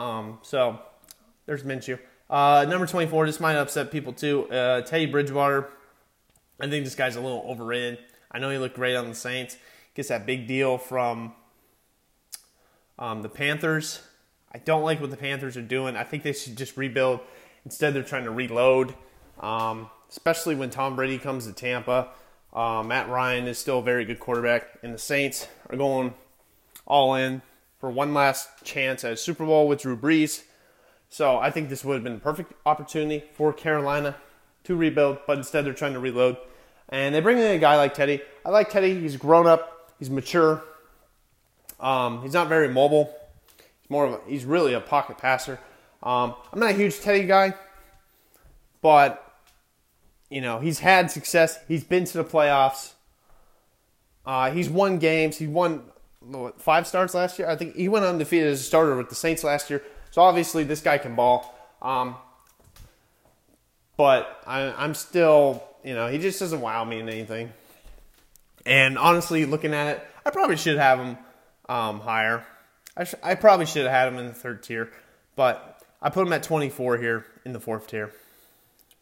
um, 0.00 0.38
so 0.40 0.80
there's 1.44 1.62
Minshew. 1.62 1.98
Uh, 2.30 2.64
number 2.66 2.86
24, 2.86 3.26
this 3.26 3.38
might 3.38 3.56
upset 3.56 3.90
people 3.90 4.14
too. 4.14 4.50
Uh, 4.50 4.80
Teddy 4.80 5.04
Bridgewater. 5.04 5.68
I 6.58 6.68
think 6.68 6.84
this 6.84 6.94
guy's 6.94 7.16
a 7.16 7.20
little 7.20 7.44
overrated. 7.46 7.98
I 8.32 8.38
know 8.38 8.48
he 8.50 8.56
looked 8.56 8.76
great 8.76 8.96
on 8.96 9.08
the 9.08 9.14
Saints. 9.14 9.58
Gets 9.94 10.08
that 10.08 10.24
big 10.24 10.46
deal 10.46 10.78
from 10.78 11.34
um, 12.98 13.20
the 13.20 13.28
Panthers. 13.28 14.00
I 14.52 14.58
don't 14.58 14.82
like 14.82 15.00
what 15.00 15.10
the 15.10 15.18
Panthers 15.18 15.56
are 15.58 15.62
doing. 15.62 15.96
I 15.96 16.04
think 16.04 16.22
they 16.22 16.32
should 16.32 16.56
just 16.56 16.78
rebuild. 16.78 17.20
Instead, 17.66 17.92
they're 17.92 18.02
trying 18.02 18.24
to 18.24 18.30
reload, 18.30 18.94
um, 19.38 19.90
especially 20.08 20.54
when 20.54 20.70
Tom 20.70 20.96
Brady 20.96 21.18
comes 21.18 21.46
to 21.46 21.52
Tampa. 21.52 22.08
Uh, 22.54 22.82
Matt 22.82 23.10
Ryan 23.10 23.46
is 23.46 23.58
still 23.58 23.80
a 23.80 23.82
very 23.82 24.06
good 24.06 24.18
quarterback, 24.18 24.66
and 24.82 24.94
the 24.94 24.98
Saints 24.98 25.46
are 25.68 25.76
going 25.76 26.14
all 26.86 27.14
in 27.14 27.42
for 27.80 27.90
one 27.90 28.12
last 28.14 28.48
chance 28.62 29.02
at 29.04 29.12
a 29.12 29.16
Super 29.16 29.46
Bowl 29.46 29.66
with 29.66 29.82
Drew 29.82 29.96
Brees. 29.96 30.42
So 31.08 31.38
I 31.38 31.50
think 31.50 31.68
this 31.68 31.84
would 31.84 31.94
have 31.94 32.04
been 32.04 32.16
a 32.16 32.18
perfect 32.18 32.52
opportunity 32.64 33.24
for 33.32 33.52
Carolina 33.52 34.16
to 34.64 34.76
rebuild, 34.76 35.18
but 35.26 35.38
instead 35.38 35.64
they're 35.64 35.72
trying 35.72 35.94
to 35.94 35.98
reload. 35.98 36.36
And 36.90 37.14
they 37.14 37.20
bring 37.20 37.38
in 37.38 37.44
a 37.44 37.58
guy 37.58 37.76
like 37.76 37.94
Teddy. 37.94 38.20
I 38.44 38.50
like 38.50 38.70
Teddy. 38.70 39.00
He's 39.00 39.16
grown 39.16 39.46
up. 39.46 39.92
He's 39.98 40.10
mature. 40.10 40.62
Um, 41.80 42.22
he's 42.22 42.34
not 42.34 42.48
very 42.48 42.68
mobile. 42.68 43.14
He's 43.80 43.90
more 43.90 44.04
of 44.04 44.12
a, 44.12 44.20
he's 44.28 44.44
really 44.44 44.74
a 44.74 44.80
pocket 44.80 45.18
passer. 45.18 45.58
Um, 46.02 46.34
I'm 46.52 46.60
not 46.60 46.70
a 46.70 46.74
huge 46.74 47.00
Teddy 47.00 47.26
guy, 47.26 47.54
but 48.82 49.26
you 50.30 50.40
know 50.40 50.58
he's 50.60 50.78
had 50.78 51.10
success. 51.10 51.58
He's 51.68 51.84
been 51.84 52.04
to 52.06 52.18
the 52.18 52.24
playoffs. 52.24 52.92
Uh, 54.24 54.50
he's 54.50 54.68
won 54.68 54.98
games. 54.98 55.38
He 55.38 55.46
won 55.46 55.82
five 56.58 56.86
starts 56.86 57.14
last 57.14 57.38
year. 57.38 57.48
I 57.48 57.56
think 57.56 57.74
he 57.74 57.88
went 57.88 58.04
undefeated 58.04 58.48
as 58.48 58.60
a 58.60 58.64
starter 58.64 58.96
with 58.96 59.08
the 59.08 59.14
Saints 59.14 59.44
last 59.44 59.70
year. 59.70 59.82
So 60.10 60.22
obviously 60.22 60.64
this 60.64 60.80
guy 60.80 60.98
can 60.98 61.14
ball. 61.14 61.56
Um, 61.80 62.16
but 63.96 64.42
I, 64.46 64.84
am 64.84 64.94
still, 64.94 65.62
you 65.84 65.94
know, 65.94 66.08
he 66.08 66.18
just 66.18 66.40
doesn't 66.40 66.60
wow 66.60 66.84
me 66.84 67.00
in 67.00 67.08
anything. 67.08 67.52
And 68.66 68.98
honestly, 68.98 69.44
looking 69.46 69.74
at 69.74 69.88
it, 69.88 70.06
I 70.24 70.30
probably 70.30 70.56
should 70.56 70.78
have 70.78 70.98
him 70.98 71.18
um, 71.68 72.00
higher. 72.00 72.44
I, 72.96 73.04
sh- 73.04 73.14
I 73.22 73.34
probably 73.34 73.66
should 73.66 73.82
have 73.82 73.92
had 73.92 74.08
him 74.08 74.18
in 74.18 74.26
the 74.26 74.34
third 74.34 74.62
tier, 74.62 74.90
but 75.36 75.82
I 76.02 76.10
put 76.10 76.26
him 76.26 76.32
at 76.32 76.42
24 76.42 76.98
here 76.98 77.26
in 77.44 77.52
the 77.52 77.60
fourth 77.60 77.86
tier. 77.86 78.12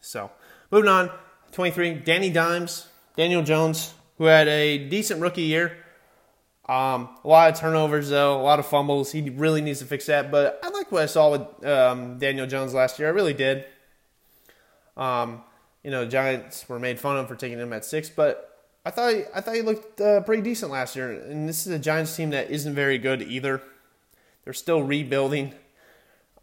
So 0.00 0.30
moving 0.70 0.88
on, 0.88 1.10
23, 1.52 1.94
Danny 1.94 2.30
Dimes, 2.30 2.86
Daniel 3.16 3.42
Jones, 3.42 3.94
who 4.18 4.24
had 4.24 4.48
a 4.48 4.88
decent 4.88 5.20
rookie 5.20 5.42
year. 5.42 5.76
Um, 6.68 7.08
a 7.24 7.28
lot 7.28 7.50
of 7.50 7.58
turnovers, 7.58 8.10
though, 8.10 8.38
a 8.38 8.42
lot 8.42 8.58
of 8.58 8.66
fumbles. 8.66 9.10
He 9.10 9.30
really 9.30 9.62
needs 9.62 9.78
to 9.78 9.86
fix 9.86 10.06
that. 10.06 10.30
But 10.30 10.60
I 10.62 10.68
like 10.68 10.92
what 10.92 11.02
I 11.02 11.06
saw 11.06 11.30
with 11.30 11.64
um, 11.66 12.18
Daniel 12.18 12.46
Jones 12.46 12.74
last 12.74 12.98
year. 12.98 13.08
I 13.08 13.12
really 13.12 13.32
did. 13.32 13.64
Um, 14.96 15.42
you 15.82 15.90
know, 15.90 16.04
Giants 16.04 16.68
were 16.68 16.78
made 16.78 17.00
fun 17.00 17.16
of 17.16 17.28
for 17.28 17.36
taking 17.36 17.58
him 17.58 17.72
at 17.72 17.84
six, 17.84 18.10
but 18.10 18.66
I 18.84 18.90
thought 18.90 19.14
he, 19.14 19.22
I 19.34 19.40
thought 19.40 19.54
he 19.54 19.62
looked 19.62 20.00
uh, 20.00 20.20
pretty 20.22 20.42
decent 20.42 20.70
last 20.70 20.94
year. 20.96 21.12
And 21.12 21.48
this 21.48 21.66
is 21.66 21.72
a 21.72 21.78
Giants 21.78 22.14
team 22.14 22.30
that 22.30 22.50
isn't 22.50 22.74
very 22.74 22.98
good 22.98 23.22
either. 23.22 23.62
They're 24.44 24.52
still 24.52 24.82
rebuilding. 24.82 25.54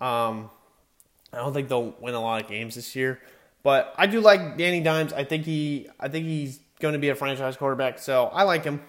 Um, 0.01 0.50
I 1.34 1.38
don't 1.38 1.53
think 1.53 1.70
they'll 1.70 1.96
win 2.00 2.13
a 2.13 2.22
lot 2.22 2.41
of 2.41 2.48
games 2.48 2.75
this 2.75 2.96
year, 2.96 3.20
but 3.63 3.94
I 3.98 4.08
do 4.08 4.22
like 4.22 4.58
Danny 4.58 4.79
Dimes. 4.82 5.12
I 5.13 5.24
think 5.24 5.46
he 5.46 5.88
I 6.00 6.08
think 6.08 6.25
he's 6.25 6.60
going 6.79 6.94
to 6.94 7.00
be 7.00 7.10
a 7.10 7.15
franchise 7.15 7.58
quarterback, 7.58 8.00
so 8.00 8.25
I 8.25 8.44
like 8.44 8.63
him. 8.63 8.82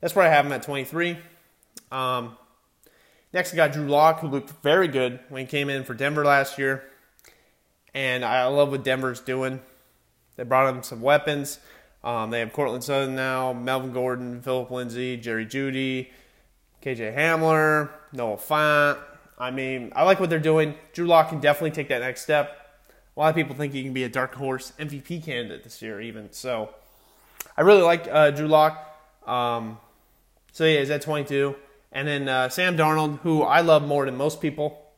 That's 0.00 0.14
where 0.14 0.24
I 0.24 0.28
have 0.28 0.46
him 0.46 0.52
at 0.52 0.62
23. 0.62 1.18
Um, 1.90 2.36
next, 3.32 3.52
I 3.52 3.56
got 3.56 3.72
Drew 3.72 3.88
Lock, 3.88 4.20
who 4.20 4.28
looked 4.28 4.50
very 4.62 4.88
good 4.88 5.20
when 5.28 5.40
he 5.40 5.46
came 5.46 5.68
in 5.68 5.84
for 5.84 5.94
Denver 5.94 6.24
last 6.24 6.58
year. 6.58 6.84
And 7.94 8.24
I 8.24 8.46
love 8.46 8.70
what 8.70 8.84
Denver's 8.84 9.20
doing. 9.20 9.60
They 10.36 10.44
brought 10.44 10.72
him 10.72 10.82
some 10.82 11.00
weapons. 11.00 11.58
Um, 12.04 12.30
they 12.30 12.40
have 12.40 12.52
Courtland 12.52 12.84
Sutton 12.84 13.16
now, 13.16 13.52
Melvin 13.52 13.92
Gordon, 13.92 14.40
Philip 14.40 14.70
Lindsay, 14.70 15.16
Jerry 15.16 15.44
Jeudy, 15.44 16.08
KJ 16.82 17.16
Hamler, 17.16 17.90
Noah 18.12 18.36
Fant. 18.36 18.98
I 19.36 19.50
mean, 19.50 19.92
I 19.96 20.04
like 20.04 20.20
what 20.20 20.30
they're 20.30 20.38
doing. 20.38 20.74
Drew 20.92 21.06
Lock 21.06 21.30
can 21.30 21.40
definitely 21.40 21.72
take 21.72 21.88
that 21.88 22.00
next 22.00 22.22
step. 22.22 22.54
A 23.16 23.20
lot 23.20 23.30
of 23.30 23.34
people 23.34 23.56
think 23.56 23.72
he 23.72 23.82
can 23.82 23.92
be 23.92 24.04
a 24.04 24.08
dark 24.08 24.34
horse 24.34 24.72
MVP 24.78 25.24
candidate 25.24 25.64
this 25.64 25.82
year, 25.82 26.00
even. 26.00 26.32
So 26.32 26.70
I 27.56 27.62
really 27.62 27.82
like 27.82 28.06
uh, 28.08 28.30
Drew 28.30 28.46
Lock. 28.46 28.84
Um, 29.26 29.78
so 30.58 30.64
yeah, 30.64 30.80
he's 30.80 30.90
at 30.90 31.02
22. 31.02 31.54
And 31.92 32.08
then 32.08 32.28
uh, 32.28 32.48
Sam 32.48 32.76
Darnold, 32.76 33.20
who 33.20 33.42
I 33.42 33.60
love 33.60 33.86
more 33.86 34.04
than 34.06 34.16
most 34.16 34.40
people, 34.40 34.90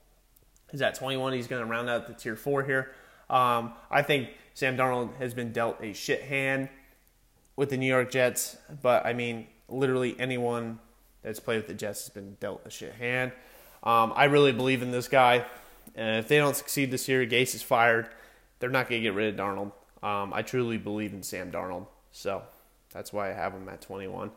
is 0.72 0.80
at 0.80 0.94
21. 0.94 1.34
He's 1.34 1.48
going 1.48 1.60
to 1.60 1.70
round 1.70 1.90
out 1.90 2.06
the 2.06 2.14
tier 2.14 2.34
four 2.34 2.62
here. 2.62 2.92
Um, 3.28 3.74
I 3.90 4.00
think 4.00 4.30
Sam 4.54 4.78
Darnold 4.78 5.14
has 5.18 5.34
been 5.34 5.52
dealt 5.52 5.84
a 5.84 5.92
shit 5.92 6.22
hand 6.22 6.70
with 7.56 7.68
the 7.68 7.76
New 7.76 7.86
York 7.86 8.10
Jets, 8.10 8.56
but 8.80 9.04
I 9.04 9.12
mean, 9.12 9.48
literally 9.68 10.16
anyone 10.18 10.78
that's 11.20 11.40
played 11.40 11.58
with 11.58 11.66
the 11.66 11.74
Jets 11.74 12.06
has 12.06 12.08
been 12.08 12.38
dealt 12.40 12.62
a 12.64 12.70
shit 12.70 12.94
hand. 12.94 13.32
Um, 13.82 14.14
I 14.16 14.24
really 14.24 14.52
believe 14.52 14.80
in 14.80 14.92
this 14.92 15.08
guy. 15.08 15.44
And 15.94 16.16
if 16.20 16.26
they 16.26 16.38
don't 16.38 16.56
succeed 16.56 16.90
this 16.90 17.06
year, 17.06 17.26
Gase 17.26 17.54
is 17.54 17.62
fired. 17.62 18.08
They're 18.60 18.70
not 18.70 18.88
going 18.88 19.02
to 19.02 19.06
get 19.06 19.14
rid 19.14 19.38
of 19.38 19.38
Darnold. 19.38 19.72
Um, 20.02 20.32
I 20.32 20.40
truly 20.40 20.78
believe 20.78 21.12
in 21.12 21.22
Sam 21.22 21.52
Darnold. 21.52 21.86
So 22.12 22.44
that's 22.94 23.12
why 23.12 23.28
I 23.28 23.34
have 23.34 23.52
him 23.52 23.68
at 23.68 23.82
21. 23.82 24.30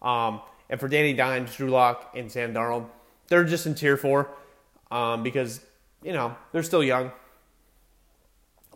Um, 0.00 0.40
and 0.70 0.80
for 0.80 0.88
Danny 0.88 1.12
Dimes, 1.12 1.54
Drew 1.54 1.68
Lock, 1.68 2.14
and 2.16 2.32
Sam 2.32 2.54
Darnold, 2.54 2.86
they're 3.28 3.44
just 3.44 3.66
in 3.66 3.74
tier 3.74 3.96
four 3.96 4.30
um, 4.90 5.22
because, 5.22 5.60
you 6.02 6.12
know, 6.12 6.34
they're 6.52 6.62
still 6.62 6.82
young. 6.82 7.12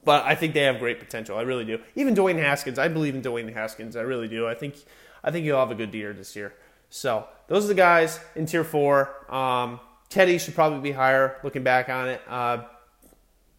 But 0.05 0.25
I 0.27 0.35
think 0.35 0.53
they 0.53 0.65
have 0.65 0.81
great 0.81 0.99
potential. 0.99 1.39
I 1.39 1.43
really 1.43 1.65
do. 1.65 1.79
Even 1.95 2.15
Dwayne 2.15 2.39
Haskins, 2.39 2.79
I 2.79 2.89
believe 2.89 3.15
in 3.15 3.23
Dwayne 3.23 3.51
Haskins. 3.55 3.97
I 3.97 4.03
really 4.03 4.29
do. 4.29 4.47
I 4.47 4.55
think 4.55 4.75
I 5.23 5.31
think 5.31 5.47
he'll 5.47 5.59
have 5.59 5.71
a 5.71 5.75
good 5.75 5.95
year 5.95 6.13
this 6.13 6.37
year. 6.37 6.53
So 6.91 7.27
those 7.47 7.65
are 7.65 7.69
the 7.69 7.75
guys 7.75 8.21
in 8.37 8.45
tier 8.45 8.65
four. 8.65 9.33
Um, 9.35 9.81
Teddy 10.11 10.37
should 10.39 10.55
probably 10.55 10.81
be 10.81 10.93
higher. 10.93 11.39
Looking 11.43 11.63
back 11.63 11.89
on 11.89 12.09
it, 12.09 12.21
uh, 12.29 12.65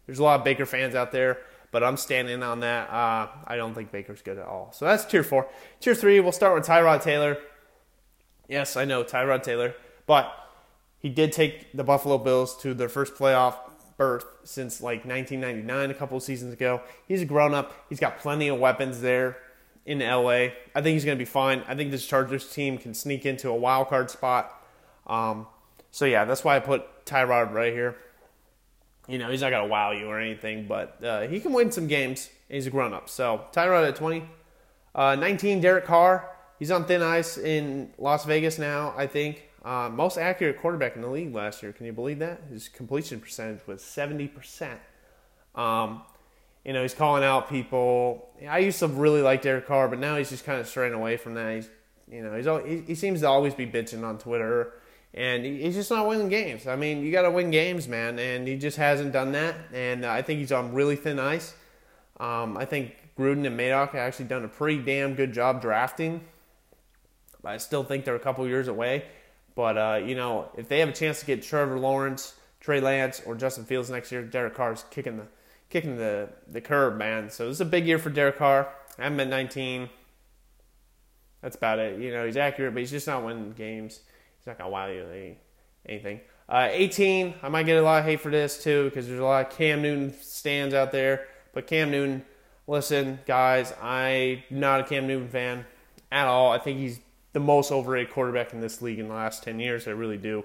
there's 0.06 0.20
a 0.20 0.22
lot 0.22 0.38
of 0.38 0.44
Baker 0.44 0.66
fans 0.66 0.94
out 0.94 1.10
there, 1.10 1.38
but 1.72 1.82
I'm 1.82 1.96
standing 1.96 2.42
on 2.44 2.60
that. 2.60 2.88
Uh, 2.90 3.28
I 3.44 3.56
don't 3.56 3.74
think 3.74 3.90
Baker's 3.90 4.22
good 4.22 4.38
at 4.38 4.46
all. 4.46 4.70
So 4.72 4.84
that's 4.84 5.04
tier 5.04 5.24
four. 5.24 5.48
Tier 5.80 5.96
three, 5.96 6.20
we'll 6.20 6.30
start 6.30 6.54
with 6.54 6.64
Tyrod 6.64 7.02
Taylor. 7.02 7.38
Yes, 8.48 8.76
I 8.76 8.84
know 8.84 9.02
Tyrod 9.02 9.42
Taylor, 9.42 9.74
but 10.06 10.32
he 10.98 11.08
did 11.08 11.32
take 11.32 11.72
the 11.72 11.84
Buffalo 11.84 12.18
Bills 12.18 12.56
to 12.58 12.74
their 12.74 12.88
first 12.88 13.14
playoff 13.14 13.56
berth 13.96 14.26
since 14.44 14.80
like 14.80 15.04
1999, 15.04 15.90
a 15.90 15.94
couple 15.94 16.18
seasons 16.20 16.52
ago. 16.52 16.82
He's 17.08 17.22
a 17.22 17.24
grown 17.24 17.54
up. 17.54 17.86
He's 17.88 18.00
got 18.00 18.18
plenty 18.18 18.48
of 18.48 18.58
weapons 18.58 19.00
there 19.00 19.38
in 19.84 20.00
LA. 20.00 20.30
I 20.74 20.82
think 20.82 20.86
he's 20.86 21.04
going 21.04 21.16
to 21.16 21.22
be 21.22 21.24
fine. 21.24 21.62
I 21.66 21.74
think 21.74 21.90
this 21.90 22.06
Chargers 22.06 22.48
team 22.52 22.78
can 22.78 22.94
sneak 22.94 23.24
into 23.24 23.48
a 23.48 23.54
wild 23.54 23.88
card 23.88 24.10
spot. 24.10 24.52
Um, 25.06 25.46
so 25.90 26.04
yeah, 26.04 26.24
that's 26.24 26.44
why 26.44 26.56
I 26.56 26.60
put 26.60 27.04
Tyrod 27.06 27.52
right 27.52 27.72
here. 27.72 27.96
You 29.08 29.18
know, 29.18 29.30
he's 29.30 29.40
not 29.40 29.50
going 29.50 29.62
to 29.62 29.68
wow 29.68 29.92
you 29.92 30.06
or 30.06 30.18
anything, 30.18 30.66
but 30.66 31.02
uh, 31.02 31.22
he 31.22 31.38
can 31.40 31.52
win 31.52 31.70
some 31.70 31.86
games. 31.86 32.28
He's 32.48 32.66
a 32.66 32.70
grown 32.70 32.92
up. 32.92 33.08
So 33.08 33.44
Tyrod 33.52 33.88
at 33.88 33.96
20. 33.96 34.28
Uh, 34.94 35.14
19, 35.14 35.60
Derek 35.60 35.84
Carr. 35.84 36.35
He's 36.58 36.70
on 36.70 36.86
thin 36.86 37.02
ice 37.02 37.36
in 37.36 37.90
Las 37.98 38.24
Vegas 38.24 38.58
now, 38.58 38.94
I 38.96 39.06
think. 39.06 39.42
Uh, 39.64 39.90
most 39.90 40.16
accurate 40.16 40.60
quarterback 40.60 40.96
in 40.96 41.02
the 41.02 41.08
league 41.08 41.34
last 41.34 41.62
year. 41.62 41.72
Can 41.72 41.86
you 41.86 41.92
believe 41.92 42.20
that? 42.20 42.40
His 42.50 42.68
completion 42.68 43.20
percentage 43.20 43.66
was 43.66 43.82
70%. 43.82 44.78
Um, 45.54 46.02
you 46.64 46.72
know, 46.72 46.82
he's 46.82 46.94
calling 46.94 47.24
out 47.24 47.50
people. 47.50 48.30
I 48.48 48.58
used 48.60 48.78
to 48.78 48.86
really 48.86 49.22
like 49.22 49.42
Derek 49.42 49.66
Carr, 49.66 49.88
but 49.88 49.98
now 49.98 50.16
he's 50.16 50.30
just 50.30 50.44
kind 50.44 50.60
of 50.60 50.68
straying 50.68 50.94
away 50.94 51.16
from 51.16 51.34
that. 51.34 51.54
He's, 51.56 51.68
you 52.10 52.22
know, 52.22 52.34
he's 52.34 52.46
he, 52.68 52.86
he 52.86 52.94
seems 52.94 53.20
to 53.20 53.28
always 53.28 53.54
be 53.54 53.66
bitching 53.66 54.04
on 54.04 54.18
Twitter, 54.18 54.74
and 55.12 55.44
he's 55.44 55.74
just 55.74 55.90
not 55.90 56.06
winning 56.06 56.28
games. 56.28 56.66
I 56.66 56.76
mean, 56.76 57.02
you 57.02 57.12
got 57.12 57.22
to 57.22 57.30
win 57.30 57.50
games, 57.50 57.88
man, 57.88 58.18
and 58.18 58.46
he 58.46 58.56
just 58.56 58.76
hasn't 58.76 59.12
done 59.12 59.32
that. 59.32 59.56
And 59.72 60.06
I 60.06 60.22
think 60.22 60.40
he's 60.40 60.52
on 60.52 60.74
really 60.74 60.96
thin 60.96 61.18
ice. 61.18 61.54
Um, 62.18 62.56
I 62.56 62.64
think 62.64 62.94
Gruden 63.18 63.46
and 63.46 63.58
Mayock 63.58 63.90
have 63.90 63.96
actually 63.96 64.26
done 64.26 64.44
a 64.44 64.48
pretty 64.48 64.80
damn 64.80 65.14
good 65.14 65.32
job 65.32 65.60
drafting 65.60 66.20
I 67.46 67.58
still 67.58 67.84
think 67.84 68.04
they're 68.04 68.16
a 68.16 68.20
couple 68.20 68.46
years 68.46 68.68
away. 68.68 69.04
But 69.54 69.78
uh, 69.78 70.00
you 70.04 70.14
know, 70.14 70.50
if 70.56 70.68
they 70.68 70.80
have 70.80 70.88
a 70.90 70.92
chance 70.92 71.20
to 71.20 71.26
get 71.26 71.42
Trevor 71.42 71.78
Lawrence, 71.78 72.34
Trey 72.60 72.80
Lance, 72.80 73.22
or 73.24 73.34
Justin 73.34 73.64
Fields 73.64 73.90
next 73.90 74.12
year, 74.12 74.22
Derek 74.22 74.54
Carr's 74.54 74.84
kicking 74.90 75.16
the 75.16 75.26
kicking 75.70 75.96
the 75.96 76.28
the 76.46 76.60
curb, 76.60 76.96
man. 76.96 77.30
So 77.30 77.46
this 77.46 77.56
is 77.56 77.60
a 77.60 77.64
big 77.64 77.86
year 77.86 77.98
for 77.98 78.10
Derek 78.10 78.38
Carr. 78.38 78.68
I'm 78.98 79.18
at 79.20 79.28
19. 79.28 79.88
That's 81.42 81.56
about 81.56 81.78
it. 81.78 82.00
You 82.00 82.12
know, 82.12 82.26
he's 82.26 82.36
accurate, 82.36 82.74
but 82.74 82.80
he's 82.80 82.90
just 82.90 83.06
not 83.06 83.24
winning 83.24 83.52
games. 83.52 84.00
He's 84.38 84.46
not 84.46 84.58
gonna 84.58 84.70
wow 84.70 84.86
you 84.86 85.04
any, 85.04 85.38
anything. 85.86 86.20
Uh, 86.48 86.68
18. 86.70 87.34
I 87.42 87.48
might 87.48 87.64
get 87.64 87.76
a 87.76 87.82
lot 87.82 88.00
of 88.00 88.04
hate 88.04 88.20
for 88.20 88.30
this 88.30 88.62
too 88.62 88.84
because 88.84 89.06
there's 89.06 89.20
a 89.20 89.24
lot 89.24 89.46
of 89.46 89.56
Cam 89.56 89.82
Newton 89.82 90.14
stands 90.20 90.74
out 90.74 90.92
there. 90.92 91.26
But 91.52 91.66
Cam 91.66 91.90
Newton, 91.90 92.24
listen, 92.66 93.18
guys, 93.26 93.72
I'm 93.80 94.42
not 94.50 94.80
a 94.80 94.84
Cam 94.84 95.06
Newton 95.06 95.28
fan 95.28 95.66
at 96.12 96.26
all. 96.26 96.52
I 96.52 96.58
think 96.58 96.78
he's 96.78 97.00
the 97.36 97.40
most 97.40 97.70
overrated 97.70 98.10
quarterback 98.14 98.54
in 98.54 98.62
this 98.62 98.80
league 98.80 98.98
in 98.98 99.08
the 99.08 99.14
last 99.14 99.42
10 99.42 99.60
years. 99.60 99.86
I 99.86 99.90
really 99.90 100.16
do. 100.16 100.42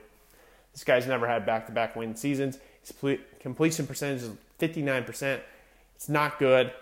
This 0.74 0.84
guy's 0.84 1.08
never 1.08 1.26
had 1.26 1.46
back 1.46 1.68
to 1.68 1.72
back 1.72 1.96
win 1.96 2.18
seasons. 2.18 2.58
His 2.82 3.18
completion 3.40 3.88
percentage 3.88 4.24
is 4.24 4.32
59%. 4.60 5.40
It's 5.96 6.10
not 6.10 6.38
good. 6.38 6.74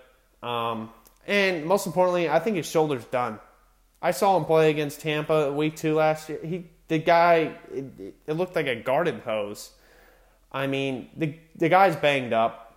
Um, 0.41 0.89
and 1.27 1.63
most 1.63 1.85
importantly, 1.85 2.27
I 2.27 2.39
think 2.39 2.57
his 2.57 2.65
shoulder's 2.65 3.05
done. 3.05 3.37
I 4.01 4.09
saw 4.09 4.35
him 4.35 4.45
play 4.45 4.71
against 4.71 4.99
Tampa 4.99 5.53
week 5.53 5.75
two 5.75 5.93
last 5.93 6.27
year. 6.27 6.39
He, 6.43 6.65
the 6.87 6.97
guy, 6.97 7.55
it, 7.71 8.15
it 8.25 8.33
looked 8.33 8.55
like 8.55 8.65
a 8.65 8.77
garden 8.77 9.19
hose. 9.19 9.69
I 10.51 10.65
mean, 10.65 11.11
the 11.15 11.35
the 11.55 11.69
guy's 11.69 11.95
banged 11.95 12.33
up, 12.33 12.73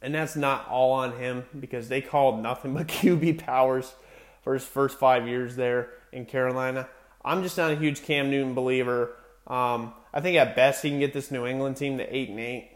and 0.00 0.12
that's 0.12 0.34
not 0.34 0.66
all 0.68 0.90
on 0.90 1.12
him 1.12 1.44
because 1.60 1.88
they 1.88 2.00
called 2.00 2.42
nothing 2.42 2.74
but 2.74 2.88
QB 2.88 3.38
powers 3.38 3.94
for 4.42 4.54
his 4.54 4.64
first 4.64 4.98
five 4.98 5.26
years 5.26 5.56
there 5.56 5.90
in 6.12 6.26
Carolina. 6.26 6.88
I'm 7.24 7.42
just 7.42 7.56
not 7.56 7.70
a 7.70 7.76
huge 7.76 8.02
Cam 8.02 8.30
Newton 8.30 8.54
believer. 8.54 9.16
Um, 9.46 9.94
I 10.12 10.20
think 10.20 10.36
at 10.36 10.54
best 10.54 10.82
he 10.82 10.90
can 10.90 10.98
get 10.98 11.12
this 11.12 11.30
New 11.30 11.46
England 11.46 11.76
team 11.76 11.98
to 11.98 12.16
eight 12.16 12.28
and 12.28 12.38
eight, 12.38 12.70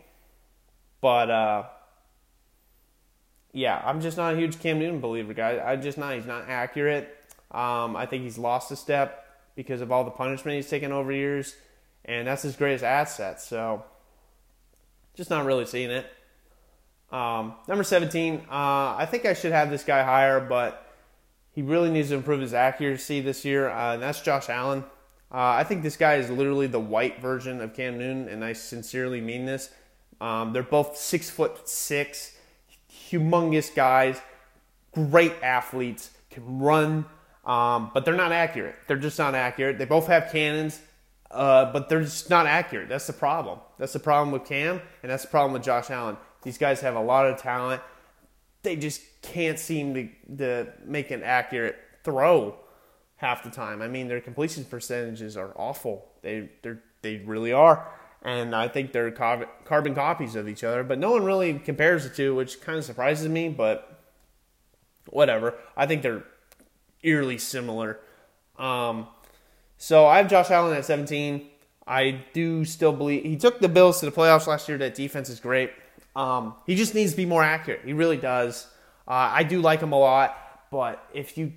but 1.01 1.31
uh, 1.31 1.65
yeah, 3.53 3.81
I'm 3.85 4.01
just 4.01 4.17
not 4.17 4.35
a 4.35 4.37
huge 4.37 4.59
Cam 4.61 4.79
Newton 4.79 5.01
believer, 5.01 5.35
guys. 5.35 5.61
I 5.65 5.77
just 5.77 5.99
not. 5.99 6.15
He's 6.15 6.27
not 6.27 6.49
accurate. 6.49 7.09
Um, 7.51 7.97
I 7.97 8.07
think 8.07 8.25
he's 8.25 8.39
lost 8.39 8.71
a 8.71 8.77
step 8.77 9.25
because 9.55 9.81
of 9.81 9.91
all 9.91 10.05
the 10.05 10.11
punishment 10.11 10.57
he's 10.57 10.69
taken 10.69 10.93
over 10.93 11.13
years, 11.13 11.55
and 12.05 12.27
that's 12.27 12.43
his 12.43 12.57
greatest 12.57 12.85
asset. 12.85 13.41
So, 13.41 13.85
just 15.15 15.31
not 15.31 15.47
really 15.47 15.65
seeing 15.65 15.91
it. 15.91 16.07
Um, 17.11 17.55
number 17.69 17.85
17, 17.85 18.41
uh, 18.41 18.45
I 18.51 19.07
think 19.09 19.25
I 19.25 19.35
should 19.35 19.53
have 19.53 19.71
this 19.71 19.85
guy 19.85 20.03
higher, 20.03 20.41
but 20.41 20.86
he 21.57 21.63
really 21.63 21.91
needs 21.91 22.11
to 22.11 22.17
improve 22.17 22.43
his 22.43 22.53
accuracy 22.53 23.23
this 23.23 23.43
year, 23.43 23.71
uh, 23.71 23.95
and 23.95 24.03
that's 24.03 24.21
Josh 24.21 24.51
Allen. 24.51 24.85
Uh, 25.33 25.57
I 25.57 25.65
think 25.65 25.83
this 25.83 25.97
guy 25.97 26.17
is 26.17 26.29
literally 26.29 26.67
the 26.67 26.79
white 26.79 27.23
version 27.23 27.63
of 27.63 27.73
Cam 27.73 27.97
Newton, 27.97 28.29
and 28.29 28.45
I 28.45 28.53
sincerely 28.53 29.23
mean 29.23 29.47
this. 29.47 29.71
Um, 30.21 30.53
they're 30.53 30.63
both 30.63 30.99
six 30.99 31.31
foot 31.31 31.67
six, 31.67 32.37
humongous 33.11 33.75
guys, 33.75 34.21
great 34.93 35.33
athletes, 35.43 36.11
can 36.29 36.59
run, 36.59 37.07
um, 37.47 37.91
but 37.95 38.05
they're 38.05 38.15
not 38.15 38.33
accurate. 38.33 38.77
They're 38.87 38.99
just 38.99 39.19
not 39.19 39.35
accurate. 39.35 39.79
They 39.79 39.87
both 39.87 40.09
have 40.09 40.31
cannons, 40.31 40.79
uh, 41.31 41.73
but 41.73 41.89
they're 41.89 42.03
just 42.03 42.29
not 42.29 42.47
accurate. 42.47 42.91
That's 42.91 43.07
the 43.07 43.15
problem. 43.15 43.61
That's 43.79 43.95
the 43.95 43.99
problem 43.99 44.31
with 44.31 44.45
Cam, 44.45 44.83
and 45.03 45.11
that's 45.11 45.23
the 45.23 45.31
problem 45.31 45.55
with 45.55 45.63
Josh 45.63 45.89
Allen. 45.89 46.19
These 46.43 46.59
guys 46.59 46.83
have 46.83 46.97
a 46.97 47.03
lot 47.03 47.27
of 47.27 47.41
talent 47.41 47.81
they 48.67 48.77
just 48.77 49.01
can't 49.23 49.59
seem 49.59 49.95
to, 49.95 50.37
to 50.37 50.73
make 50.85 51.11
an 51.11 51.23
accurate 51.23 51.77
throw 52.03 52.57
half 53.17 53.45
the 53.45 53.51
time. 53.51 53.81
I 53.81 53.89
mean, 53.89 54.09
their 54.09 54.21
completion 54.21 54.65
percentages 54.65 55.37
are 55.37 55.53
awful. 55.57 56.07
They 56.23 56.51
they 56.63 56.75
they 57.03 57.17
really 57.19 57.53
are, 57.53 57.89
and 58.23 58.55
I 58.55 58.69
think 58.69 58.93
they're 58.93 59.11
carbon 59.11 59.95
copies 59.95 60.35
of 60.35 60.49
each 60.49 60.65
other. 60.65 60.83
But 60.83 60.99
no 60.99 61.13
one 61.13 61.25
really 61.25 61.59
compares 61.59 62.03
the 62.05 62.11
two, 62.11 62.35
which 62.35 62.61
kind 62.61 62.77
of 62.77 62.85
surprises 62.85 63.29
me. 63.29 63.49
But 63.49 63.97
whatever. 65.09 65.55
I 65.77 65.87
think 65.87 66.03
they're 66.03 66.25
eerily 67.03 67.39
similar. 67.39 68.01
Um, 68.59 69.07
so 69.79 70.07
I 70.07 70.19
have 70.19 70.29
Josh 70.29 70.51
Allen 70.51 70.77
at 70.77 70.85
17. 70.85 71.49
I 71.87 72.25
do 72.33 72.65
still 72.65 72.93
believe 72.93 73.23
he 73.23 73.37
took 73.37 73.61
the 73.61 73.69
Bills 73.69 74.01
to 74.01 74.07
the 74.07 74.13
playoffs 74.13 74.47
last 74.47 74.69
year. 74.69 74.77
That 74.79 74.95
defense 74.95 75.29
is 75.29 75.39
great. 75.39 75.71
Um, 76.17 76.55
he 76.67 76.75
just 76.75 76.95
needs 76.95 77.13
to 77.13 77.17
be 77.17 77.27
more 77.27 77.45
accurate. 77.45 77.83
He 77.85 77.93
really 77.93 78.17
does. 78.17 78.67
Uh, 79.07 79.31
I 79.33 79.43
do 79.45 79.61
like 79.61 79.81
him 79.81 79.93
a 79.93 79.99
lot, 79.99 80.37
but 80.73 81.07
if 81.13 81.37
you 81.39 81.53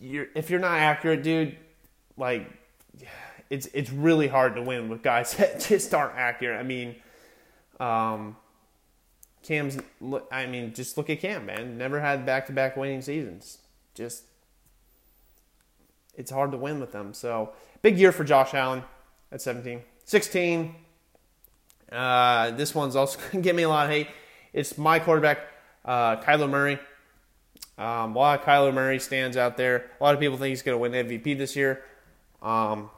you're, 0.00 0.26
if 0.34 0.50
you're 0.50 0.60
not 0.60 0.78
accurate, 0.78 1.22
dude, 1.22 1.56
like 2.16 2.50
it's 3.48 3.66
it's 3.72 3.90
really 3.90 4.26
hard 4.26 4.56
to 4.56 4.62
win 4.62 4.88
with 4.88 5.02
guys 5.02 5.34
that 5.36 5.60
just 5.60 5.94
aren't 5.94 6.16
accurate. 6.16 6.58
I 6.58 6.64
mean, 6.64 6.96
um, 7.78 8.36
Cam's. 9.44 9.78
I 10.32 10.46
mean, 10.46 10.74
just 10.74 10.98
look 10.98 11.08
at 11.08 11.20
Cam, 11.20 11.46
man. 11.46 11.78
Never 11.78 12.00
had 12.00 12.26
back 12.26 12.46
to 12.48 12.52
back 12.52 12.76
winning 12.76 13.02
seasons. 13.02 13.58
Just 13.94 14.24
it's 16.16 16.32
hard 16.32 16.50
to 16.50 16.58
win 16.58 16.80
with 16.80 16.90
them. 16.90 17.14
So 17.14 17.52
big 17.80 17.96
year 17.96 18.10
for 18.10 18.24
Josh 18.24 18.54
Allen 18.54 18.82
at 19.30 19.40
17. 19.40 19.82
16, 20.04 20.74
uh, 21.92 22.50
this 22.52 22.74
one's 22.74 22.96
also 22.96 23.18
going 23.30 23.32
to 23.32 23.40
give 23.40 23.56
me 23.56 23.62
a 23.62 23.68
lot 23.68 23.86
of 23.86 23.92
hate. 23.92 24.08
It's 24.52 24.76
my 24.78 24.98
quarterback, 24.98 25.40
uh, 25.84 26.16
Kyler 26.16 26.48
Murray. 26.48 26.78
Um, 27.78 28.14
a 28.14 28.18
lot 28.18 28.40
of 28.40 28.46
Kyler 28.46 28.74
Murray 28.74 28.98
stands 28.98 29.36
out 29.36 29.56
there. 29.56 29.90
A 30.00 30.04
lot 30.04 30.14
of 30.14 30.20
people 30.20 30.36
think 30.36 30.50
he's 30.50 30.62
going 30.62 30.74
to 30.74 30.78
win 30.78 30.92
MVP 30.92 31.38
this 31.38 31.56
year. 31.56 31.82
Um, 32.42 32.90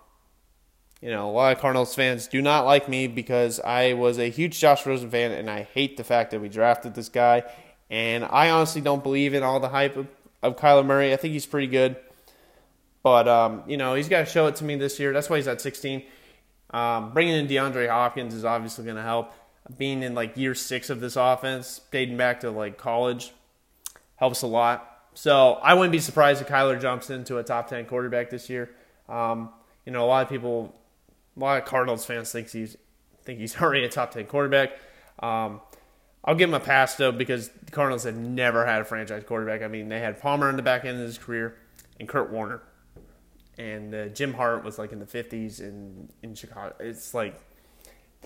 you 1.00 1.10
know, 1.10 1.28
a 1.28 1.32
lot 1.32 1.52
of 1.52 1.60
Cardinals 1.60 1.94
fans 1.94 2.28
do 2.28 2.40
not 2.40 2.64
like 2.64 2.88
me 2.88 3.08
because 3.08 3.60
I 3.60 3.94
was 3.94 4.18
a 4.18 4.30
huge 4.30 4.58
Josh 4.58 4.86
Rosen 4.86 5.10
fan, 5.10 5.32
and 5.32 5.50
I 5.50 5.62
hate 5.62 5.96
the 5.96 6.04
fact 6.04 6.30
that 6.30 6.40
we 6.40 6.48
drafted 6.48 6.94
this 6.94 7.08
guy. 7.08 7.42
And 7.90 8.24
I 8.24 8.50
honestly 8.50 8.80
don't 8.80 9.02
believe 9.02 9.34
in 9.34 9.42
all 9.42 9.60
the 9.60 9.68
hype 9.68 9.96
of, 9.96 10.06
of 10.42 10.56
Kyler 10.56 10.86
Murray. 10.86 11.12
I 11.12 11.16
think 11.16 11.32
he's 11.32 11.44
pretty 11.44 11.66
good, 11.66 11.96
but 13.02 13.28
um, 13.28 13.64
you 13.66 13.76
know, 13.76 13.94
he's 13.94 14.08
got 14.08 14.20
to 14.20 14.26
show 14.26 14.46
it 14.46 14.56
to 14.56 14.64
me 14.64 14.76
this 14.76 14.98
year. 15.00 15.12
That's 15.12 15.28
why 15.28 15.36
he's 15.36 15.48
at 15.48 15.60
16. 15.60 16.02
Um, 16.72 17.12
bringing 17.12 17.34
in 17.34 17.48
DeAndre 17.48 17.88
Hopkins 17.88 18.34
is 18.34 18.44
obviously 18.44 18.84
going 18.84 18.96
to 18.96 19.02
help. 19.02 19.32
Being 19.78 20.02
in 20.02 20.14
like 20.14 20.36
year 20.36 20.54
six 20.54 20.90
of 20.90 21.00
this 21.00 21.16
offense, 21.16 21.80
dating 21.90 22.16
back 22.16 22.40
to 22.40 22.50
like 22.50 22.78
college, 22.78 23.32
helps 24.16 24.42
a 24.42 24.46
lot. 24.46 24.88
So 25.14 25.54
I 25.62 25.74
wouldn't 25.74 25.92
be 25.92 25.98
surprised 25.98 26.40
if 26.40 26.48
Kyler 26.48 26.80
jumps 26.80 27.10
into 27.10 27.38
a 27.38 27.42
top 27.42 27.68
10 27.68 27.86
quarterback 27.86 28.30
this 28.30 28.48
year. 28.48 28.70
Um, 29.08 29.50
you 29.84 29.92
know, 29.92 30.04
a 30.04 30.06
lot 30.06 30.22
of 30.22 30.28
people, 30.28 30.74
a 31.36 31.40
lot 31.40 31.58
of 31.58 31.64
Cardinals 31.66 32.04
fans 32.04 32.32
think 32.32 32.50
he's 32.50 32.76
think 33.24 33.38
he's 33.38 33.56
already 33.60 33.84
a 33.84 33.88
top 33.88 34.12
10 34.12 34.26
quarterback. 34.26 34.72
Um, 35.20 35.60
I'll 36.24 36.34
give 36.34 36.48
him 36.48 36.54
a 36.54 36.60
pass 36.60 36.94
though 36.94 37.12
because 37.12 37.48
the 37.48 37.72
Cardinals 37.72 38.04
have 38.04 38.16
never 38.16 38.64
had 38.64 38.80
a 38.80 38.84
franchise 38.84 39.24
quarterback. 39.24 39.62
I 39.62 39.68
mean, 39.68 39.88
they 39.88 40.00
had 40.00 40.20
Palmer 40.20 40.48
in 40.48 40.56
the 40.56 40.62
back 40.62 40.84
end 40.84 40.98
of 40.98 41.04
his 41.04 41.18
career 41.18 41.56
and 41.98 42.08
Kurt 42.08 42.30
Warner, 42.30 42.62
and 43.58 43.94
uh, 43.94 44.06
Jim 44.08 44.34
Hart 44.34 44.64
was 44.64 44.78
like 44.78 44.92
in 44.92 44.98
the 44.98 45.06
50s 45.06 45.60
in 45.60 46.08
in 46.22 46.34
Chicago. 46.34 46.74
It's 46.80 47.14
like 47.14 47.40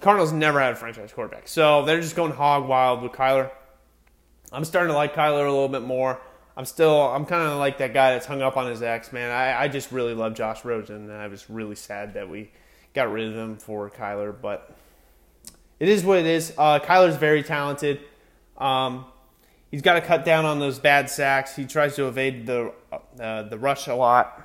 Cardinals 0.00 0.32
never 0.32 0.60
had 0.60 0.72
a 0.72 0.76
franchise 0.76 1.12
quarterback, 1.12 1.48
so 1.48 1.84
they're 1.84 2.00
just 2.00 2.16
going 2.16 2.32
hog 2.32 2.68
wild 2.68 3.02
with 3.02 3.12
Kyler. 3.12 3.50
I'm 4.52 4.64
starting 4.64 4.92
to 4.92 4.96
like 4.96 5.14
Kyler 5.14 5.46
a 5.46 5.50
little 5.50 5.68
bit 5.68 5.82
more. 5.82 6.20
I'm 6.56 6.64
still, 6.64 7.02
I'm 7.02 7.26
kind 7.26 7.42
of 7.42 7.58
like 7.58 7.78
that 7.78 7.92
guy 7.92 8.12
that's 8.12 8.24
hung 8.24 8.40
up 8.40 8.56
on 8.56 8.70
his 8.70 8.80
ex, 8.80 9.12
man. 9.12 9.30
I, 9.30 9.64
I 9.64 9.68
just 9.68 9.92
really 9.92 10.14
love 10.14 10.34
Josh 10.34 10.64
Rosen, 10.64 11.10
and 11.10 11.12
I 11.12 11.26
was 11.26 11.50
really 11.50 11.74
sad 11.74 12.14
that 12.14 12.30
we 12.30 12.50
got 12.94 13.12
rid 13.12 13.28
of 13.28 13.36
him 13.36 13.58
for 13.58 13.90
Kyler, 13.90 14.34
but 14.40 14.74
it 15.78 15.88
is 15.88 16.02
what 16.02 16.18
it 16.18 16.26
is. 16.26 16.54
Uh, 16.56 16.78
Kyler's 16.78 17.16
very 17.16 17.42
talented. 17.42 18.00
Um, 18.56 19.04
he's 19.70 19.82
got 19.82 19.94
to 19.94 20.00
cut 20.00 20.24
down 20.24 20.46
on 20.46 20.58
those 20.58 20.78
bad 20.78 21.10
sacks. 21.10 21.54
He 21.54 21.66
tries 21.66 21.94
to 21.96 22.08
evade 22.08 22.46
the 22.46 22.72
uh, 23.20 23.42
the 23.42 23.58
rush 23.58 23.86
a 23.86 23.94
lot, 23.94 24.42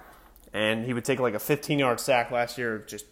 and 0.54 0.86
he 0.86 0.94
would 0.94 1.06
take 1.06 1.20
like 1.20 1.34
a 1.34 1.40
15 1.40 1.80
yard 1.80 2.00
sack 2.00 2.32
last 2.32 2.58
year, 2.58 2.84
just 2.88 3.06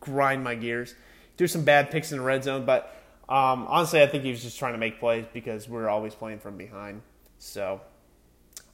grind 0.00 0.42
my 0.44 0.54
gears. 0.54 0.94
Do 1.36 1.46
some 1.46 1.64
bad 1.64 1.90
picks 1.90 2.12
in 2.12 2.18
the 2.18 2.24
red 2.24 2.44
zone, 2.44 2.66
but 2.66 2.94
um, 3.28 3.66
honestly, 3.68 4.02
I 4.02 4.06
think 4.06 4.24
he 4.24 4.30
was 4.30 4.42
just 4.42 4.58
trying 4.58 4.72
to 4.72 4.78
make 4.78 4.98
plays 4.98 5.24
because 5.32 5.68
we're 5.68 5.88
always 5.88 6.14
playing 6.14 6.40
from 6.40 6.56
behind. 6.56 7.02
So 7.38 7.80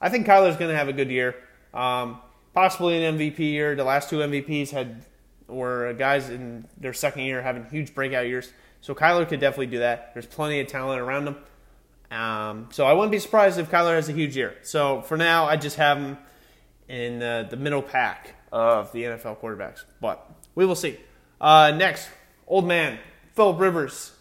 I 0.00 0.08
think 0.08 0.26
Kyler's 0.26 0.56
going 0.56 0.70
to 0.70 0.76
have 0.76 0.88
a 0.88 0.92
good 0.92 1.10
year. 1.10 1.36
Um, 1.74 2.20
possibly 2.54 3.04
an 3.04 3.18
MVP 3.18 3.38
year. 3.38 3.76
The 3.76 3.84
last 3.84 4.08
two 4.08 4.16
MVPs 4.16 4.70
had 4.70 5.04
were 5.46 5.92
guys 5.92 6.28
in 6.28 6.66
their 6.78 6.92
second 6.92 7.22
year 7.22 7.42
having 7.42 7.66
huge 7.66 7.94
breakout 7.94 8.26
years. 8.26 8.50
So 8.80 8.94
Kyler 8.94 9.28
could 9.28 9.40
definitely 9.40 9.66
do 9.66 9.78
that. 9.80 10.12
There's 10.14 10.26
plenty 10.26 10.60
of 10.60 10.66
talent 10.66 11.00
around 11.00 11.28
him. 11.28 11.36
Um, 12.10 12.68
so 12.72 12.86
I 12.86 12.92
wouldn't 12.92 13.12
be 13.12 13.18
surprised 13.18 13.58
if 13.58 13.70
Kyler 13.70 13.94
has 13.94 14.08
a 14.08 14.12
huge 14.12 14.36
year. 14.36 14.56
So 14.62 15.02
for 15.02 15.16
now, 15.16 15.46
I 15.46 15.56
just 15.56 15.76
have 15.76 15.98
him 15.98 16.18
in 16.88 17.22
uh, 17.22 17.44
the 17.44 17.56
middle 17.56 17.82
pack 17.82 18.34
of 18.52 18.92
the 18.92 19.04
NFL 19.04 19.40
quarterbacks. 19.40 19.84
But 20.00 20.28
we 20.54 20.64
will 20.64 20.74
see. 20.74 20.98
Uh, 21.40 21.72
next, 21.76 22.08
old 22.46 22.66
man, 22.66 22.98
Philip 23.34 23.60
Rivers 23.60 24.12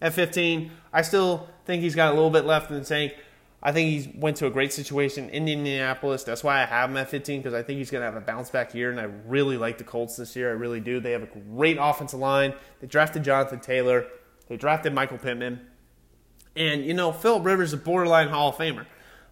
at 0.00 0.14
15. 0.14 0.70
I 0.92 1.02
still 1.02 1.48
think 1.64 1.82
he's 1.82 1.94
got 1.94 2.12
a 2.12 2.14
little 2.14 2.30
bit 2.30 2.44
left 2.44 2.70
in 2.70 2.78
the 2.78 2.84
tank. 2.84 3.14
I 3.62 3.72
think 3.72 3.88
he 3.88 4.18
went 4.18 4.36
to 4.38 4.46
a 4.46 4.50
great 4.50 4.74
situation 4.74 5.30
in 5.30 5.48
Indianapolis. 5.48 6.22
That's 6.22 6.44
why 6.44 6.62
I 6.62 6.66
have 6.66 6.90
him 6.90 6.98
at 6.98 7.08
15 7.08 7.40
because 7.40 7.54
I 7.54 7.62
think 7.62 7.78
he's 7.78 7.90
going 7.90 8.02
to 8.02 8.06
have 8.06 8.14
a 8.14 8.20
bounce 8.20 8.50
back 8.50 8.74
year, 8.74 8.90
and 8.90 9.00
I 9.00 9.04
really 9.26 9.56
like 9.56 9.78
the 9.78 9.84
Colts 9.84 10.16
this 10.16 10.36
year. 10.36 10.50
I 10.50 10.52
really 10.52 10.80
do. 10.80 11.00
They 11.00 11.12
have 11.12 11.22
a 11.22 11.26
great 11.26 11.78
offensive 11.80 12.20
line. 12.20 12.52
They 12.80 12.86
drafted 12.86 13.24
Jonathan 13.24 13.60
Taylor. 13.60 14.06
They 14.48 14.58
drafted 14.58 14.92
Michael 14.92 15.16
Pittman. 15.16 15.60
And, 16.54 16.84
you 16.84 16.92
know, 16.92 17.10
Philip 17.10 17.44
Rivers 17.44 17.70
is 17.70 17.72
a 17.72 17.78
borderline 17.78 18.28
Hall 18.28 18.50
of 18.50 18.56
Famer. 18.56 18.84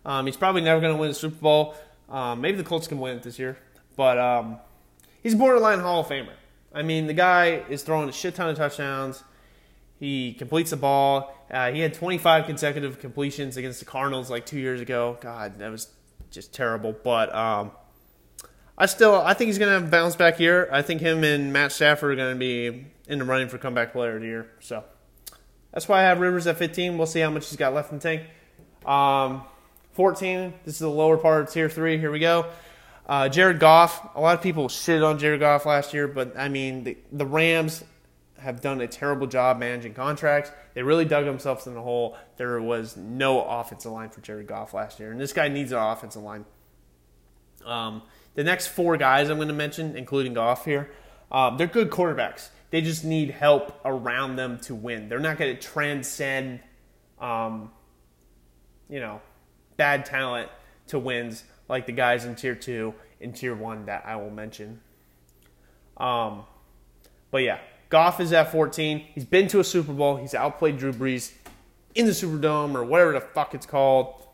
Um, 0.04 0.24
he's 0.24 0.36
probably 0.38 0.62
never 0.62 0.80
going 0.80 0.94
to 0.94 0.98
win 0.98 1.10
a 1.10 1.14
Super 1.14 1.36
Bowl. 1.36 1.76
Um, 2.08 2.40
maybe 2.40 2.56
the 2.56 2.64
Colts 2.64 2.86
can 2.86 2.98
win 2.98 3.16
it 3.16 3.22
this 3.22 3.38
year. 3.38 3.58
But 3.96 4.18
um, 4.18 4.58
he's 5.22 5.34
borderline 5.34 5.80
Hall 5.80 6.00
of 6.00 6.06
Famer. 6.06 6.34
I 6.74 6.82
mean, 6.82 7.06
the 7.06 7.14
guy 7.14 7.62
is 7.68 7.82
throwing 7.82 8.08
a 8.08 8.12
shit 8.12 8.34
ton 8.34 8.48
of 8.48 8.56
touchdowns. 8.56 9.22
He 9.98 10.32
completes 10.34 10.70
the 10.70 10.76
ball. 10.76 11.36
Uh, 11.50 11.70
he 11.70 11.80
had 11.80 11.94
25 11.94 12.46
consecutive 12.46 12.98
completions 12.98 13.56
against 13.56 13.78
the 13.78 13.84
Cardinals 13.84 14.30
like 14.30 14.46
two 14.46 14.58
years 14.58 14.80
ago. 14.80 15.18
God, 15.20 15.58
that 15.58 15.70
was 15.70 15.88
just 16.30 16.52
terrible. 16.52 16.92
But 16.92 17.32
um, 17.34 17.72
I 18.76 18.86
still, 18.86 19.14
I 19.14 19.34
think 19.34 19.48
he's 19.48 19.58
going 19.58 19.82
to 19.82 19.88
bounce 19.88 20.16
back 20.16 20.38
here. 20.38 20.68
I 20.72 20.82
think 20.82 21.02
him 21.02 21.22
and 21.22 21.52
Matt 21.52 21.72
Stafford 21.72 22.12
are 22.12 22.16
going 22.16 22.34
to 22.34 22.38
be 22.38 22.86
in 23.06 23.18
the 23.18 23.24
running 23.24 23.48
for 23.48 23.58
comeback 23.58 23.92
player 23.92 24.16
of 24.16 24.22
the 24.22 24.26
year. 24.26 24.50
So 24.60 24.82
that's 25.72 25.88
why 25.88 26.00
I 26.00 26.02
have 26.04 26.20
Rivers 26.20 26.46
at 26.46 26.56
15. 26.56 26.96
We'll 26.96 27.06
see 27.06 27.20
how 27.20 27.30
much 27.30 27.48
he's 27.48 27.58
got 27.58 27.74
left 27.74 27.92
in 27.92 27.98
the 27.98 28.02
tank. 28.02 28.22
Um, 28.86 29.44
14. 29.92 30.54
This 30.64 30.74
is 30.74 30.80
the 30.80 30.88
lower 30.88 31.16
part 31.16 31.42
of 31.42 31.50
tier 31.50 31.68
three. 31.68 31.98
Here 31.98 32.10
we 32.10 32.18
go. 32.18 32.46
Uh, 33.06 33.28
Jared 33.28 33.58
Goff. 33.58 34.14
A 34.14 34.20
lot 34.20 34.36
of 34.36 34.42
people 34.42 34.68
shit 34.68 35.02
on 35.02 35.18
Jared 35.18 35.40
Goff 35.40 35.66
last 35.66 35.92
year, 35.92 36.08
but 36.08 36.36
I 36.36 36.48
mean 36.48 36.84
the, 36.84 36.96
the 37.10 37.26
Rams 37.26 37.84
have 38.38 38.60
done 38.60 38.80
a 38.80 38.88
terrible 38.88 39.26
job 39.26 39.58
managing 39.58 39.94
contracts. 39.94 40.50
They 40.74 40.82
really 40.82 41.04
dug 41.04 41.24
themselves 41.24 41.66
in 41.66 41.74
the 41.74 41.82
hole. 41.82 42.16
There 42.36 42.60
was 42.60 42.96
no 42.96 43.42
offensive 43.42 43.92
line 43.92 44.10
for 44.10 44.20
Jared 44.20 44.46
Goff 44.46 44.74
last 44.74 44.98
year, 44.98 45.12
and 45.12 45.20
this 45.20 45.32
guy 45.32 45.48
needs 45.48 45.72
an 45.72 45.78
offensive 45.78 46.22
line. 46.22 46.44
Um, 47.64 48.02
the 48.34 48.42
next 48.42 48.68
four 48.68 48.96
guys 48.96 49.30
I'm 49.30 49.36
going 49.36 49.48
to 49.48 49.54
mention, 49.54 49.96
including 49.96 50.34
Goff 50.34 50.64
here, 50.64 50.90
uh, 51.30 51.56
they're 51.56 51.66
good 51.66 51.90
quarterbacks. 51.90 52.48
They 52.70 52.80
just 52.80 53.04
need 53.04 53.30
help 53.30 53.78
around 53.84 54.36
them 54.36 54.58
to 54.60 54.74
win. 54.74 55.08
They're 55.08 55.20
not 55.20 55.38
going 55.38 55.54
to 55.54 55.62
transcend, 55.62 56.60
um, 57.20 57.70
you 58.88 58.98
know, 58.98 59.20
bad 59.76 60.04
talent 60.04 60.48
to 60.88 60.98
wins 60.98 61.44
like 61.68 61.86
the 61.86 61.92
guys 61.92 62.24
in 62.24 62.34
tier 62.34 62.54
two 62.54 62.94
and 63.20 63.34
tier 63.34 63.54
one 63.54 63.86
that 63.86 64.04
I 64.06 64.16
will 64.16 64.30
mention. 64.30 64.80
Um, 65.96 66.44
but 67.30 67.42
yeah, 67.42 67.60
Goff 67.88 68.20
is 68.20 68.32
at 68.32 68.50
14. 68.50 69.06
He's 69.14 69.24
been 69.24 69.48
to 69.48 69.60
a 69.60 69.64
Super 69.64 69.92
Bowl. 69.92 70.16
He's 70.16 70.34
outplayed 70.34 70.78
Drew 70.78 70.92
Brees 70.92 71.32
in 71.94 72.06
the 72.06 72.12
Superdome 72.12 72.74
or 72.74 72.84
whatever 72.84 73.12
the 73.12 73.20
fuck 73.20 73.54
it's 73.54 73.66
called 73.66 74.26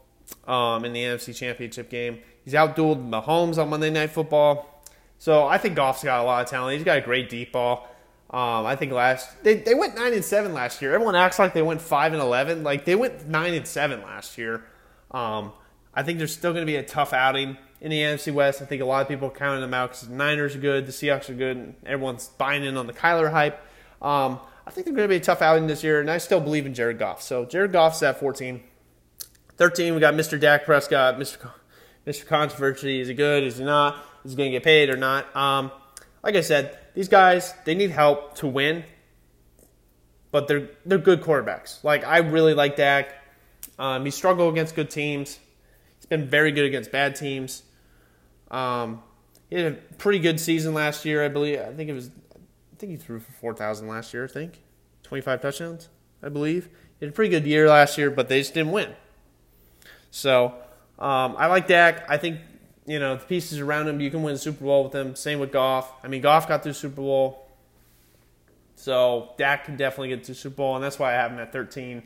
um, 0.46 0.84
in 0.84 0.92
the 0.92 1.02
NFC 1.02 1.34
Championship 1.34 1.90
game. 1.90 2.18
He's 2.44 2.54
outdueled 2.54 3.08
Mahomes 3.08 3.58
on 3.58 3.68
Monday 3.68 3.90
Night 3.90 4.10
Football. 4.10 4.82
So 5.18 5.46
I 5.46 5.58
think 5.58 5.74
Goff's 5.74 6.04
got 6.04 6.20
a 6.20 6.22
lot 6.22 6.44
of 6.44 6.50
talent. 6.50 6.76
He's 6.76 6.84
got 6.84 6.98
a 6.98 7.00
great 7.00 7.28
deep 7.28 7.52
ball. 7.52 7.88
Um, 8.30 8.66
I 8.66 8.76
think 8.76 8.92
last 8.92 9.42
they, 9.42 9.54
they 9.54 9.74
went 9.74 9.94
nine 9.94 10.12
and 10.12 10.24
seven 10.24 10.52
last 10.52 10.82
year. 10.82 10.94
Everyone 10.94 11.16
acts 11.16 11.38
like 11.38 11.54
they 11.54 11.62
went 11.62 11.80
five 11.80 12.12
and 12.12 12.20
eleven. 12.20 12.62
Like 12.62 12.84
they 12.84 12.94
went 12.94 13.26
nine 13.26 13.54
and 13.54 13.66
seven 13.66 14.02
last 14.02 14.36
year. 14.36 14.64
Um, 15.10 15.52
I 15.94 16.02
think 16.02 16.18
there's 16.18 16.32
still 16.32 16.52
going 16.52 16.62
to 16.62 16.70
be 16.70 16.76
a 16.76 16.82
tough 16.82 17.12
outing 17.12 17.56
in 17.80 17.90
the 17.90 18.00
NFC 18.00 18.32
West. 18.32 18.62
I 18.62 18.64
think 18.64 18.82
a 18.82 18.84
lot 18.84 19.02
of 19.02 19.08
people 19.08 19.30
counting 19.30 19.60
them 19.60 19.74
out 19.74 19.90
because 19.90 20.08
the 20.08 20.14
Niners 20.14 20.54
are 20.54 20.60
good, 20.60 20.86
the 20.86 20.92
Seahawks 20.92 21.30
are 21.30 21.34
good, 21.34 21.56
and 21.56 21.74
everyone's 21.86 22.28
buying 22.28 22.64
in 22.64 22.76
on 22.76 22.86
the 22.86 22.92
Kyler 22.92 23.30
hype. 23.30 23.60
Um, 24.00 24.40
I 24.66 24.70
think 24.70 24.84
they're 24.84 24.94
going 24.94 25.08
to 25.08 25.12
be 25.12 25.16
a 25.16 25.20
tough 25.20 25.42
outing 25.42 25.66
this 25.66 25.82
year, 25.82 26.00
and 26.00 26.10
I 26.10 26.18
still 26.18 26.40
believe 26.40 26.66
in 26.66 26.74
Jared 26.74 26.98
Goff. 26.98 27.22
So 27.22 27.44
Jared 27.44 27.72
Goff's 27.72 28.02
at 28.02 28.20
14. 28.20 28.62
13, 29.56 29.94
we 29.94 30.00
got 30.00 30.14
Mr. 30.14 30.38
Dak 30.38 30.64
Prescott, 30.64 31.18
Mr. 31.18 31.50
Mr. 32.06 32.26
Controversy. 32.26 33.00
Is 33.00 33.08
he 33.08 33.14
good? 33.14 33.42
Is 33.44 33.58
he 33.58 33.64
not? 33.64 33.96
Is 34.24 34.32
he 34.32 34.36
going 34.36 34.50
to 34.50 34.56
get 34.56 34.62
paid 34.62 34.88
or 34.88 34.96
not? 34.96 35.34
Um, 35.34 35.72
like 36.22 36.36
I 36.36 36.42
said, 36.42 36.78
these 36.94 37.08
guys 37.08 37.54
they 37.64 37.74
need 37.74 37.90
help 37.90 38.34
to 38.36 38.46
win, 38.46 38.84
but 40.30 40.48
they're 40.48 40.68
they're 40.84 40.98
good 40.98 41.22
quarterbacks. 41.22 41.82
Like 41.82 42.04
I 42.04 42.18
really 42.18 42.54
like 42.54 42.76
Dak. 42.76 43.14
Um, 43.78 44.04
he 44.04 44.10
struggled 44.10 44.52
against 44.52 44.74
good 44.74 44.90
teams. 44.90 45.38
He's 45.96 46.06
been 46.06 46.26
very 46.26 46.52
good 46.52 46.64
against 46.64 46.90
bad 46.90 47.16
teams. 47.16 47.62
Um, 48.50 49.02
he 49.50 49.56
had 49.56 49.72
a 49.72 49.76
pretty 49.96 50.18
good 50.18 50.40
season 50.40 50.74
last 50.74 51.04
year, 51.04 51.24
I 51.24 51.28
believe. 51.28 51.60
I 51.60 51.72
think 51.72 51.88
it 51.88 51.94
was, 51.94 52.10
I 52.34 52.76
think 52.78 52.92
he 52.92 52.96
threw 52.96 53.20
for 53.20 53.32
four 53.32 53.54
thousand 53.54 53.88
last 53.88 54.12
year. 54.12 54.24
I 54.24 54.28
think 54.28 54.62
twenty 55.02 55.20
five 55.20 55.40
touchdowns, 55.40 55.88
I 56.22 56.28
believe. 56.28 56.68
He 56.98 57.06
had 57.06 57.12
a 57.12 57.14
pretty 57.14 57.30
good 57.30 57.46
year 57.46 57.68
last 57.68 57.96
year, 57.96 58.10
but 58.10 58.28
they 58.28 58.40
just 58.40 58.54
didn't 58.54 58.72
win. 58.72 58.90
So 60.10 60.54
um, 60.98 61.36
I 61.38 61.46
like 61.46 61.66
Dak. 61.68 62.10
I 62.10 62.16
think 62.16 62.40
you 62.86 62.98
know 62.98 63.16
the 63.16 63.24
pieces 63.24 63.60
around 63.60 63.88
him. 63.88 64.00
You 64.00 64.10
can 64.10 64.22
win 64.22 64.34
a 64.34 64.38
Super 64.38 64.64
Bowl 64.64 64.84
with 64.84 64.92
them. 64.92 65.14
Same 65.14 65.38
with 65.38 65.52
Goff. 65.52 65.92
I 66.02 66.08
mean, 66.08 66.22
Goff 66.22 66.48
got 66.48 66.62
through 66.62 66.72
Super 66.72 67.00
Bowl, 67.00 67.48
so 68.74 69.34
Dak 69.38 69.64
can 69.64 69.76
definitely 69.76 70.08
get 70.08 70.24
to 70.24 70.34
Super 70.34 70.56
Bowl, 70.56 70.74
and 70.74 70.84
that's 70.84 70.98
why 70.98 71.10
I 71.10 71.14
have 71.14 71.30
him 71.32 71.38
at 71.38 71.52
thirteen. 71.52 72.02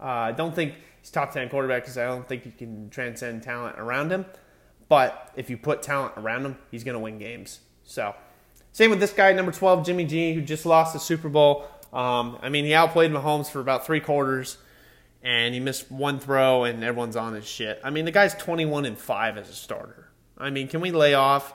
Uh, 0.00 0.04
I 0.04 0.32
don't 0.32 0.54
think 0.54 0.74
he's 1.02 1.10
top 1.10 1.32
ten 1.32 1.50
quarterback 1.50 1.82
because 1.82 1.98
I 1.98 2.06
don't 2.06 2.26
think 2.26 2.44
he 2.44 2.50
can 2.50 2.88
transcend 2.88 3.42
talent 3.42 3.78
around 3.78 4.10
him. 4.10 4.24
But 4.88 5.30
if 5.36 5.50
you 5.50 5.56
put 5.56 5.82
talent 5.82 6.14
around 6.16 6.46
him, 6.46 6.56
he's 6.70 6.84
going 6.84 6.94
to 6.94 6.98
win 6.98 7.18
games. 7.18 7.60
So, 7.82 8.14
same 8.72 8.90
with 8.90 9.00
this 9.00 9.12
guy, 9.12 9.32
number 9.32 9.52
12, 9.52 9.86
Jimmy 9.86 10.04
G, 10.04 10.34
who 10.34 10.40
just 10.40 10.64
lost 10.64 10.92
the 10.92 10.98
Super 10.98 11.28
Bowl. 11.28 11.66
Um, 11.92 12.38
I 12.40 12.48
mean, 12.48 12.64
he 12.64 12.74
outplayed 12.74 13.10
Mahomes 13.10 13.50
for 13.50 13.60
about 13.60 13.84
three 13.84 14.00
quarters, 14.00 14.58
and 15.22 15.54
he 15.54 15.60
missed 15.60 15.90
one 15.90 16.18
throw, 16.18 16.64
and 16.64 16.82
everyone's 16.82 17.16
on 17.16 17.34
his 17.34 17.46
shit. 17.46 17.80
I 17.84 17.90
mean, 17.90 18.04
the 18.04 18.10
guy's 18.10 18.34
21 18.34 18.84
and 18.84 18.98
5 18.98 19.38
as 19.38 19.48
a 19.48 19.54
starter. 19.54 20.10
I 20.38 20.50
mean, 20.50 20.68
can 20.68 20.80
we 20.80 20.90
lay 20.90 21.14
off 21.14 21.54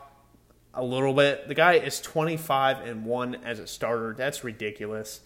a 0.73 0.83
little 0.83 1.13
bit? 1.13 1.47
The 1.47 1.55
guy 1.55 1.73
is 1.73 1.99
25 2.01 2.79
and 2.87 3.05
1 3.05 3.35
as 3.43 3.59
a 3.59 3.67
starter. 3.67 4.13
That's 4.17 4.43
ridiculous. 4.43 5.21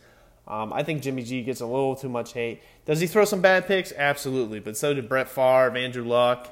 Um, 0.48 0.74
I 0.74 0.84
think 0.84 1.02
Jimmy 1.02 1.24
G 1.24 1.44
gets 1.44 1.62
a 1.62 1.66
little 1.66 1.96
too 1.96 2.10
much 2.10 2.34
hate. 2.34 2.62
Does 2.86 3.00
he 3.00 3.08
throw 3.08 3.26
some 3.26 3.42
bad 3.42 3.68
picks? 3.68 3.94
Absolutely. 3.94 4.60
But 4.60 4.76
so 4.76 4.94
did 4.94 5.08
Brett 5.08 5.30
Favre, 5.30 5.78
Andrew 5.78 6.04
Luck, 6.04 6.50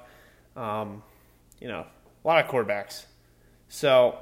um, 0.56 1.04
you 1.60 1.67
know, 1.67 1.86
a 2.23 2.28
lot 2.28 2.43
of 2.43 2.52
quarterbacks. 2.52 3.06
So 3.67 4.17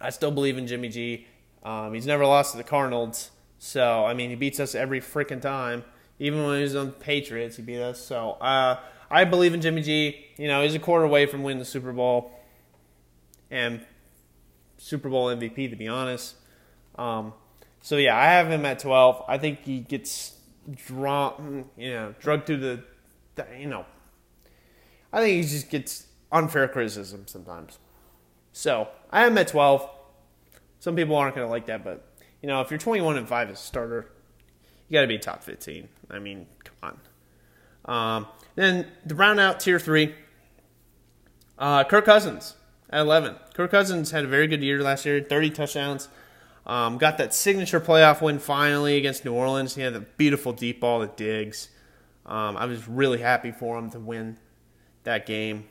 I 0.00 0.10
still 0.10 0.30
believe 0.30 0.58
in 0.58 0.66
Jimmy 0.66 0.88
G. 0.88 1.26
Um, 1.62 1.94
he's 1.94 2.06
never 2.06 2.26
lost 2.26 2.52
to 2.52 2.56
the 2.56 2.64
Cardinals. 2.64 3.30
So, 3.58 4.06
I 4.06 4.14
mean, 4.14 4.30
he 4.30 4.36
beats 4.36 4.58
us 4.58 4.74
every 4.74 5.00
freaking 5.00 5.40
time. 5.40 5.84
Even 6.18 6.44
when 6.44 6.56
he 6.56 6.62
was 6.62 6.74
on 6.74 6.86
the 6.86 6.92
Patriots, 6.92 7.56
he 7.56 7.62
beat 7.62 7.80
us. 7.80 8.00
So, 8.00 8.32
uh, 8.40 8.78
I 9.10 9.24
believe 9.24 9.54
in 9.54 9.60
Jimmy 9.60 9.82
G. 9.82 10.26
You 10.38 10.48
know, 10.48 10.62
he's 10.62 10.74
a 10.74 10.78
quarter 10.78 11.04
away 11.04 11.26
from 11.26 11.42
winning 11.42 11.58
the 11.58 11.64
Super 11.64 11.92
Bowl 11.92 12.32
and 13.50 13.80
Super 14.78 15.08
Bowl 15.10 15.26
MVP, 15.26 15.68
to 15.68 15.76
be 15.76 15.88
honest. 15.88 16.36
Um, 16.96 17.34
so 17.80 17.96
yeah, 17.96 18.16
I 18.16 18.24
have 18.24 18.50
him 18.50 18.64
at 18.66 18.78
12. 18.78 19.24
I 19.26 19.38
think 19.38 19.64
he 19.64 19.80
gets 19.80 20.36
drawn, 20.86 21.66
you 21.76 21.90
know, 21.90 22.14
drugged 22.20 22.46
to 22.48 22.56
the, 22.56 22.82
the, 23.36 23.46
you 23.58 23.66
know, 23.66 23.86
I 25.12 25.20
think 25.20 25.42
he 25.42 25.48
just 25.48 25.70
gets 25.70 26.06
unfair 26.30 26.68
criticism 26.68 27.26
sometimes. 27.26 27.78
So 28.52 28.88
I 29.10 29.20
have 29.20 29.32
him 29.32 29.38
at 29.38 29.48
12. 29.48 29.88
Some 30.78 30.96
people 30.96 31.16
aren't 31.16 31.34
going 31.34 31.46
to 31.46 31.50
like 31.50 31.66
that, 31.66 31.84
but 31.84 32.06
you 32.42 32.48
know, 32.48 32.60
if 32.60 32.70
you're 32.70 32.78
21 32.78 33.18
and 33.18 33.28
five 33.28 33.50
as 33.50 33.60
a 33.60 33.62
starter, 33.62 34.10
you 34.88 34.94
got 34.94 35.02
to 35.02 35.06
be 35.06 35.18
top 35.18 35.42
15. 35.42 35.88
I 36.10 36.18
mean, 36.18 36.46
come 36.64 36.74
on. 36.82 37.00
Um, 37.84 38.26
then 38.56 38.86
the 39.04 39.14
round 39.14 39.40
out 39.40 39.60
tier 39.60 39.78
three, 39.78 40.14
uh, 41.58 41.84
Kirk 41.84 42.04
Cousins 42.04 42.54
at 42.88 43.00
11. 43.00 43.36
Kirk 43.54 43.70
Cousins 43.70 44.10
had 44.10 44.24
a 44.24 44.28
very 44.28 44.46
good 44.46 44.62
year 44.62 44.82
last 44.82 45.04
year, 45.04 45.20
30 45.20 45.50
touchdowns. 45.50 46.08
Um, 46.70 46.98
got 46.98 47.18
that 47.18 47.34
signature 47.34 47.80
playoff 47.80 48.22
win 48.22 48.38
finally 48.38 48.96
against 48.96 49.24
New 49.24 49.32
Orleans. 49.32 49.74
He 49.74 49.82
had 49.82 49.92
the 49.92 50.02
beautiful 50.02 50.52
deep 50.52 50.78
ball 50.78 51.04
to 51.04 51.12
Diggs. 51.16 51.68
Um, 52.24 52.56
I 52.56 52.66
was 52.66 52.86
really 52.86 53.18
happy 53.18 53.50
for 53.50 53.76
him 53.76 53.90
to 53.90 53.98
win 53.98 54.38
that 55.02 55.26
game. 55.26 55.64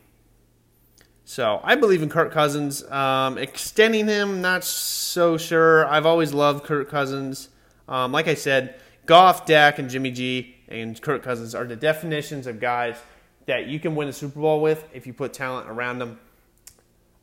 So 1.23 1.61
I 1.63 1.75
believe 1.75 2.03
in 2.03 2.09
Kirk 2.09 2.33
Cousins. 2.33 2.83
Um, 2.91 3.37
extending 3.37 4.07
him, 4.07 4.41
not 4.41 4.65
so 4.65 5.37
sure. 5.37 5.87
I've 5.87 6.05
always 6.05 6.33
loved 6.33 6.65
Kirk 6.65 6.89
Cousins. 6.89 7.47
Um, 7.87 8.11
like 8.11 8.27
I 8.27 8.33
said, 8.33 8.77
Goff, 9.05 9.45
Dak, 9.45 9.79
and 9.79 9.89
Jimmy 9.89 10.11
G 10.11 10.57
and 10.67 11.01
Kirk 11.01 11.23
Cousins 11.23 11.55
are 11.55 11.63
the 11.63 11.77
definitions 11.77 12.45
of 12.45 12.59
guys 12.59 12.97
that 13.45 13.67
you 13.67 13.79
can 13.79 13.95
win 13.95 14.09
a 14.09 14.13
Super 14.13 14.41
Bowl 14.41 14.59
with 14.59 14.85
if 14.91 15.07
you 15.07 15.13
put 15.13 15.31
talent 15.31 15.69
around 15.69 15.99
them. 15.99 16.19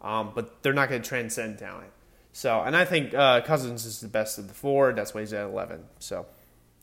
Um, 0.01 0.33
but 0.35 0.63
they're 0.63 0.73
not 0.73 0.89
going 0.89 1.03
to 1.03 1.07
transcend 1.07 1.59
talent. 1.59 1.91
So, 2.37 2.61
and 2.61 2.77
I 2.77 2.85
think 2.85 3.15
uh, 3.15 3.41
Cousins 3.41 3.87
is 3.87 4.03
the 4.03 4.09
best 4.09 4.37
of 4.37 4.47
the 4.47 4.53
four. 4.53 4.93
That's 4.93 5.15
why 5.15 5.23
he's 5.23 5.33
at 5.33 5.47
11. 5.47 5.83
So, 6.01 6.27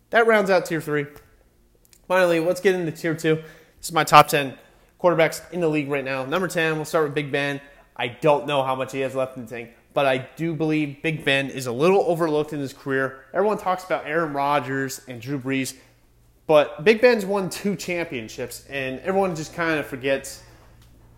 that 0.10 0.26
rounds 0.26 0.50
out 0.50 0.66
tier 0.66 0.82
three. 0.82 1.06
Finally, 2.08 2.39
let's 2.39 2.60
get 2.60 2.74
into 2.74 2.92
tier 2.92 3.13
two. 3.13 3.36
This 3.36 3.89
is 3.89 3.92
my 3.92 4.04
top 4.04 4.30
10 4.30 4.58
quarterbacks 5.00 5.44
in 5.52 5.62
the 5.62 5.70
league 5.70 5.92
right 5.92 6.04
now. 6.04 6.26
Number 6.26 6.48
10, 6.48 6.78
we'll 6.78 6.86
start 6.86 7.06
with 7.06 7.13
Big 7.13 7.32
Ben. 7.32 7.62
I 7.96 8.08
don't 8.08 8.48
know 8.48 8.63
how 8.63 8.74
much 8.74 8.94
he 8.94 9.02
has 9.02 9.13
left 9.13 9.38
in 9.38 9.46
the 9.46 9.50
tank, 9.50 9.70
but 9.94 10.08
I 10.08 10.28
do 10.36 10.56
believe 10.56 11.04
Big 11.04 11.24
Ben 11.24 11.52
is 11.52 11.68
a 11.68 11.72
little 11.72 12.02
overlooked 12.08 12.52
in 12.52 12.60
his 12.60 12.74
career. 12.74 13.24
Everyone 13.32 13.60
talks 13.60 13.84
about 13.84 14.08
Aaron 14.08 14.34
Rodgers 14.34 15.02
and 15.08 15.22
Drew 15.22 15.38
Brees, 15.39 15.76
but 16.48 16.84
Big 16.84 17.00
Ben's 17.00 17.28
won 17.28 17.52
two 17.52 17.76
championships, 17.76 18.66
and 18.72 19.00
everyone 19.02 19.36
just 19.36 19.54
kind 19.54 19.80
of 19.80 19.86
forgets 19.86 20.42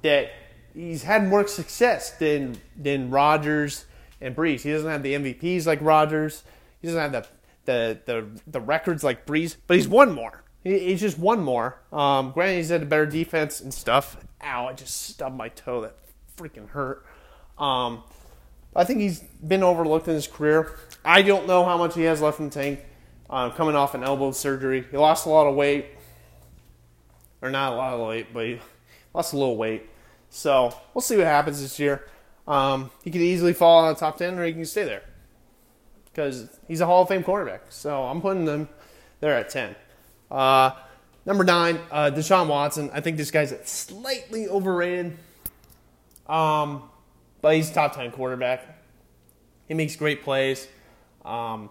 that 0.02 0.32
he's 0.74 1.04
had 1.04 1.26
more 1.26 1.48
success 1.48 2.18
than 2.18 2.58
than 2.76 3.10
Rodgers 3.10 3.86
and 4.22 4.36
Brees. 4.36 4.62
He 4.62 4.72
doesn't 4.72 4.90
have 4.90 5.04
the 5.04 5.14
MVPs 5.14 5.66
like 5.66 5.80
Rodgers. 5.82 6.44
He 6.82 6.88
doesn't 6.88 7.02
have 7.02 7.12
the 7.12 7.28
the 7.66 8.00
the, 8.06 8.42
the 8.48 8.62
records 8.62 9.04
like 9.04 9.26
Brees, 9.26 9.56
but 9.68 9.78
he's 9.78 9.88
one 9.88 10.12
more. 10.14 10.44
He, 10.64 10.80
he's 10.80 11.02
just 11.02 11.18
one 11.20 11.42
more. 11.42 11.80
Um, 11.92 12.32
granted, 12.32 12.58
he's 12.58 12.70
had 12.70 12.84
a 12.84 12.86
better 12.86 13.06
defense 13.06 13.62
and 13.62 13.74
stuff. 13.74 14.18
Ow! 14.44 14.68
I 14.68 14.74
just 14.74 15.10
stubbed 15.10 15.36
my 15.36 15.50
toe. 15.50 15.82
That 15.82 15.96
freaking 16.38 16.70
hurt. 16.70 17.06
Um, 17.58 18.04
I 18.76 18.84
think 18.84 19.00
he's 19.00 19.20
been 19.20 19.64
overlooked 19.64 20.08
in 20.08 20.16
his 20.16 20.28
career. 20.28 20.78
I 21.04 21.22
don't 21.22 21.48
know 21.48 21.64
how 21.64 21.78
much 21.78 21.96
he 21.96 22.04
has 22.04 22.22
left 22.22 22.40
in 22.40 22.50
the 22.50 22.52
tank. 22.52 22.80
Uh, 23.30 23.50
coming 23.50 23.76
off 23.76 23.96
an 23.96 24.04
elbow 24.04 24.32
surgery, 24.32 24.86
he 24.92 24.98
lost 24.98 25.26
a 25.26 25.30
lot 25.30 25.48
of 25.48 25.56
weight, 25.56 25.88
or 27.42 27.50
not 27.50 27.74
a 27.74 27.76
lot 27.76 27.94
of 27.94 28.08
weight, 28.08 28.28
but 28.32 28.46
he 28.46 28.60
lost 29.16 29.34
a 29.34 29.38
little 29.38 29.58
weight. 29.58 29.90
So 30.30 30.76
we'll 30.94 31.02
see 31.02 31.18
what 31.18 31.26
happens 31.26 31.60
this 31.62 31.80
year. 31.80 32.06
Um, 32.48 32.92
he 33.04 33.12
could 33.12 33.22
easily 33.22 33.54
fall 33.54 33.86
out 33.86 33.92
of 33.92 33.96
the 33.98 34.00
top 34.00 34.18
10 34.18 34.38
or 34.38 34.46
he 34.46 34.54
can 34.54 34.66
stay 34.66 34.84
there 34.84 35.02
because 36.06 36.48
he's 36.68 36.80
a 36.80 36.86
Hall 36.86 37.02
of 37.02 37.10
Fame 37.10 37.24
quarterback. 37.24 37.64
So 37.70 38.04
I'm 38.04 38.22
putting 38.22 38.46
them 38.46 38.70
there 39.20 39.36
at 39.36 39.50
10. 39.50 39.76
Uh, 40.30 40.72
number 41.26 41.44
nine, 41.44 41.80
uh, 41.92 42.12
Deshaun 42.14 42.48
Watson. 42.48 42.90
I 42.94 43.02
think 43.02 43.18
this 43.18 43.32
guy's 43.32 43.54
slightly 43.68 44.48
overrated, 44.48 45.18
um, 46.28 46.84
but 47.42 47.56
he's 47.56 47.72
top 47.72 47.96
10 47.96 48.12
quarterback. 48.12 48.64
He 49.68 49.74
makes 49.74 49.96
great 49.96 50.24
plays. 50.24 50.68
Um, 51.24 51.70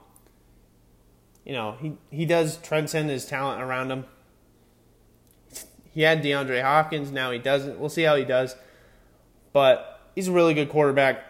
you 1.45 1.53
know, 1.53 1.77
he, 1.81 1.93
he 2.11 2.27
does 2.27 2.57
transcend 2.59 3.11
his 3.11 3.25
talent 3.27 3.63
around 3.63 3.91
him. 3.91 4.05
He 5.93 6.03
had 6.03 6.25
DeAndre 6.25 6.61
Hopkins, 6.63 7.13
now 7.13 7.31
he 7.31 7.39
doesn't. 7.39 7.79
We'll 7.79 7.89
see 7.89 8.03
how 8.03 8.17
he 8.17 8.25
does. 8.25 8.57
But 9.53 9.94
he's 10.15 10.29
a 10.29 10.33
really 10.33 10.55
good 10.55 10.71
quarterback, 10.71 11.25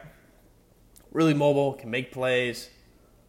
really 1.12 1.34
mobile, 1.34 1.74
can 1.74 1.90
make 1.90 2.12
plays. 2.12 2.68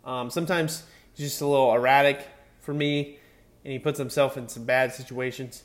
Um, 0.04 0.30
sometimes 0.30 0.84
he's 1.14 1.30
just 1.30 1.42
a 1.42 1.48
little 1.48 1.74
erratic 1.74 2.20
for 2.62 2.74
me, 2.74 3.18
and 3.64 3.72
he 3.72 3.80
puts 3.80 3.98
himself 3.98 4.38
in 4.38 4.48
some 4.48 4.66
bad 4.66 4.94
situations. 4.94 5.64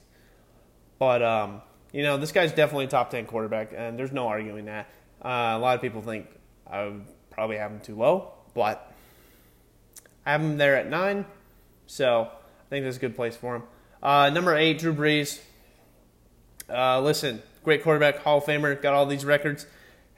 But 0.98 1.22
um, 1.22 1.62
you 1.92 2.02
know, 2.02 2.16
this 2.16 2.32
guy's 2.32 2.52
definitely 2.52 2.86
a 2.86 2.88
top 2.88 3.10
ten 3.10 3.26
quarterback, 3.26 3.72
and 3.76 3.98
there's 3.98 4.12
no 4.12 4.28
arguing 4.28 4.66
that. 4.66 4.86
Uh, 5.22 5.56
a 5.56 5.58
lot 5.58 5.74
of 5.74 5.82
people 5.82 6.00
think 6.02 6.26
I 6.66 6.84
would 6.84 7.04
probably 7.30 7.58
have 7.58 7.70
him 7.70 7.80
too 7.80 7.96
low, 7.96 8.32
but 8.54 8.92
I 10.24 10.32
have 10.32 10.40
him 10.40 10.56
there 10.56 10.76
at 10.76 10.88
nine, 10.88 11.26
so 11.86 12.22
I 12.22 12.68
think 12.70 12.84
that's 12.84 12.96
a 12.96 13.00
good 13.00 13.16
place 13.16 13.36
for 13.36 13.56
him. 13.56 13.62
Uh, 14.02 14.30
number 14.30 14.56
eight, 14.56 14.78
Drew 14.78 14.94
Brees. 14.94 15.40
Uh, 16.68 17.00
listen, 17.00 17.42
great 17.64 17.82
quarterback, 17.82 18.18
Hall 18.18 18.38
of 18.38 18.44
Famer, 18.44 18.80
got 18.80 18.94
all 18.94 19.04
these 19.04 19.24
records 19.24 19.66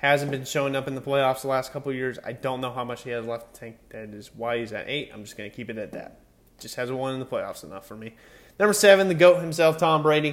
hasn't 0.03 0.33
been 0.33 0.45
showing 0.45 0.75
up 0.75 0.89
in 0.89 0.97
the 0.97 1.01
playoffs 1.01 1.43
the 1.43 1.49
last 1.49 1.73
couple 1.73 1.93
years. 1.93 2.19
I 2.25 2.33
don't 2.33 2.61
know 2.61 2.73
how 2.73 2.85
much 2.85 3.05
he 3.05 3.11
has 3.11 3.25
left 3.25 3.55
to 3.55 3.61
tank. 3.61 3.77
That 3.91 4.09
is 4.11 4.33
why 4.35 4.59
he's 4.59 4.73
at 4.73 4.89
eight. 4.89 5.11
I'm 5.15 5.23
just 5.23 5.39
going 5.39 5.49
to 5.49 5.55
keep 5.55 5.71
it 5.71 5.79
at 5.79 5.93
that. 5.93 6.19
Just 6.59 6.75
hasn't 6.75 6.99
won 6.99 7.15
in 7.15 7.21
the 7.21 7.27
playoffs 7.27 7.63
enough 7.63 7.87
for 7.87 7.97
me. 7.97 8.15
Number 8.59 8.73
seven, 8.73 9.07
the 9.07 9.15
GOAT 9.15 9.41
himself, 9.41 9.79
Tom 9.79 10.03
Brady. 10.03 10.31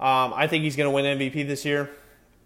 Um, 0.00 0.32
I 0.34 0.48
think 0.48 0.64
he's 0.64 0.74
going 0.74 0.88
to 0.88 0.94
win 0.94 1.04
MVP 1.18 1.46
this 1.46 1.64
year 1.64 1.88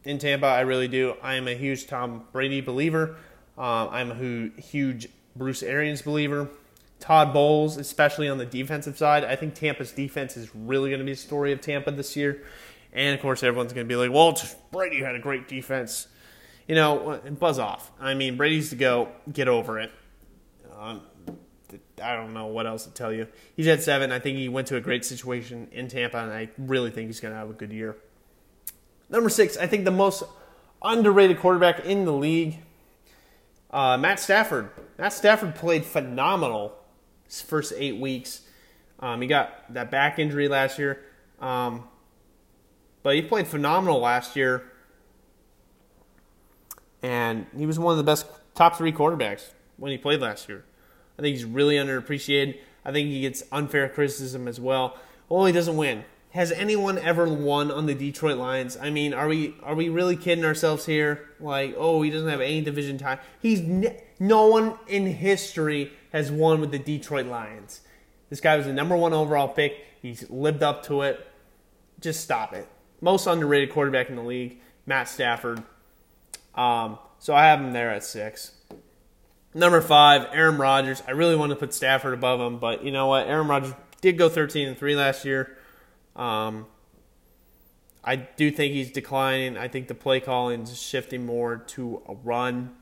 in 0.04 0.18
Tampa. 0.18 0.46
I 0.46 0.60
really 0.60 0.86
do. 0.86 1.14
I 1.22 1.36
am 1.36 1.48
a 1.48 1.54
huge 1.54 1.86
Tom 1.86 2.24
Brady 2.30 2.60
believer. 2.60 3.16
Um, 3.56 3.88
I'm 3.90 4.10
a 4.10 4.60
huge 4.60 5.08
Bruce 5.34 5.62
Arians 5.62 6.02
believer. 6.02 6.50
Todd 7.00 7.32
Bowles, 7.32 7.78
especially 7.78 8.28
on 8.28 8.36
the 8.36 8.44
defensive 8.44 8.98
side. 8.98 9.24
I 9.24 9.34
think 9.34 9.54
Tampa's 9.54 9.92
defense 9.92 10.36
is 10.36 10.54
really 10.54 10.90
going 10.90 11.00
to 11.00 11.06
be 11.06 11.12
the 11.12 11.18
story 11.18 11.52
of 11.52 11.62
Tampa 11.62 11.90
this 11.90 12.16
year. 12.16 12.42
And 12.92 13.14
of 13.14 13.22
course, 13.22 13.42
everyone's 13.42 13.72
going 13.72 13.86
to 13.86 13.88
be 13.88 13.96
like, 13.96 14.12
well, 14.12 14.38
Brady 14.72 15.00
had 15.02 15.14
a 15.14 15.18
great 15.18 15.48
defense 15.48 16.08
you 16.68 16.74
know, 16.74 17.20
buzz 17.38 17.58
off. 17.58 17.90
I 18.00 18.14
mean, 18.14 18.36
Brady's 18.36 18.70
to 18.70 18.76
go. 18.76 19.08
Get 19.32 19.48
over 19.48 19.78
it. 19.78 19.92
Um, 20.78 21.02
I 22.02 22.14
don't 22.14 22.34
know 22.34 22.46
what 22.46 22.66
else 22.66 22.84
to 22.84 22.90
tell 22.90 23.12
you. 23.12 23.26
He's 23.56 23.66
at 23.66 23.82
seven. 23.82 24.12
I 24.12 24.18
think 24.18 24.36
he 24.36 24.48
went 24.48 24.66
to 24.68 24.76
a 24.76 24.80
great 24.80 25.04
situation 25.04 25.68
in 25.72 25.88
Tampa, 25.88 26.18
and 26.18 26.32
I 26.32 26.50
really 26.58 26.90
think 26.90 27.08
he's 27.08 27.20
going 27.20 27.32
to 27.32 27.38
have 27.38 27.50
a 27.50 27.54
good 27.54 27.72
year. 27.72 27.96
Number 29.08 29.28
six, 29.28 29.56
I 29.56 29.66
think 29.66 29.84
the 29.84 29.90
most 29.90 30.24
underrated 30.82 31.38
quarterback 31.38 31.84
in 31.84 32.04
the 32.04 32.12
league, 32.12 32.58
uh, 33.70 33.96
Matt 33.96 34.20
Stafford. 34.20 34.70
Matt 34.98 35.12
Stafford 35.12 35.54
played 35.54 35.84
phenomenal 35.84 36.76
his 37.24 37.40
first 37.40 37.72
eight 37.76 37.98
weeks. 37.98 38.42
Um, 39.00 39.20
he 39.20 39.28
got 39.28 39.72
that 39.72 39.90
back 39.90 40.18
injury 40.18 40.48
last 40.48 40.78
year, 40.78 41.02
um, 41.40 41.84
but 43.02 43.14
he 43.14 43.22
played 43.22 43.46
phenomenal 43.46 44.00
last 44.00 44.36
year 44.36 44.70
and 47.02 47.46
he 47.56 47.66
was 47.66 47.78
one 47.78 47.92
of 47.92 47.98
the 47.98 48.04
best 48.04 48.26
top 48.54 48.76
three 48.76 48.92
quarterbacks 48.92 49.50
when 49.76 49.92
he 49.92 49.98
played 49.98 50.20
last 50.20 50.48
year. 50.48 50.64
I 51.18 51.22
think 51.22 51.36
he's 51.36 51.44
really 51.44 51.76
underappreciated. 51.76 52.58
I 52.84 52.92
think 52.92 53.08
he 53.08 53.20
gets 53.22 53.42
unfair 53.50 53.88
criticism 53.88 54.46
as 54.46 54.60
well. 54.60 54.96
Well, 55.28 55.44
he 55.46 55.52
doesn't 55.52 55.76
win. 55.76 56.04
Has 56.30 56.52
anyone 56.52 56.98
ever 56.98 57.26
won 57.26 57.70
on 57.70 57.86
the 57.86 57.94
Detroit 57.94 58.36
Lions? 58.36 58.76
I 58.76 58.90
mean, 58.90 59.14
are 59.14 59.26
we 59.26 59.54
are 59.62 59.74
we 59.74 59.88
really 59.88 60.16
kidding 60.16 60.44
ourselves 60.44 60.84
here? 60.84 61.30
Like, 61.40 61.74
oh, 61.78 62.02
he 62.02 62.10
doesn't 62.10 62.28
have 62.28 62.40
any 62.40 62.60
division 62.60 62.98
tie. 62.98 63.18
He's 63.40 63.62
ne- 63.62 64.02
no 64.18 64.46
one 64.46 64.78
in 64.86 65.06
history 65.06 65.92
has 66.12 66.30
won 66.30 66.60
with 66.60 66.72
the 66.72 66.78
Detroit 66.78 67.26
Lions. 67.26 67.80
This 68.28 68.40
guy 68.40 68.56
was 68.56 68.66
the 68.66 68.72
number 68.72 68.96
one 68.96 69.14
overall 69.14 69.48
pick. 69.48 69.84
He's 70.02 70.28
lived 70.28 70.62
up 70.62 70.84
to 70.84 71.02
it. 71.02 71.26
Just 72.00 72.20
stop 72.20 72.52
it. 72.52 72.68
Most 73.00 73.26
underrated 73.26 73.72
quarterback 73.72 74.10
in 74.10 74.16
the 74.16 74.22
league, 74.22 74.60
Matt 74.84 75.08
Stafford. 75.08 75.62
Um, 76.56 76.98
so 77.18 77.34
I 77.34 77.46
have 77.46 77.60
him 77.60 77.72
there 77.72 77.90
at 77.90 78.04
six. 78.04 78.52
Number 79.54 79.80
five, 79.80 80.26
Aaron 80.32 80.58
Rodgers. 80.58 81.02
I 81.06 81.12
really 81.12 81.36
want 81.36 81.50
to 81.50 81.56
put 81.56 81.72
Stafford 81.72 82.14
above 82.14 82.40
him, 82.40 82.58
but 82.58 82.84
you 82.84 82.90
know 82.92 83.06
what? 83.06 83.26
Aaron 83.26 83.48
Rodgers 83.48 83.74
did 84.00 84.18
go 84.18 84.28
13 84.28 84.68
and 84.68 84.78
3 84.78 84.96
last 84.96 85.24
year. 85.24 85.56
Um, 86.14 86.66
I 88.04 88.16
do 88.16 88.50
think 88.50 88.72
he's 88.72 88.92
declining. 88.92 89.56
I 89.56 89.68
think 89.68 89.88
the 89.88 89.94
play 89.94 90.20
calling 90.20 90.62
is 90.62 90.80
shifting 90.80 91.26
more 91.26 91.56
to 91.68 92.02
a 92.08 92.14
run. 92.14 92.74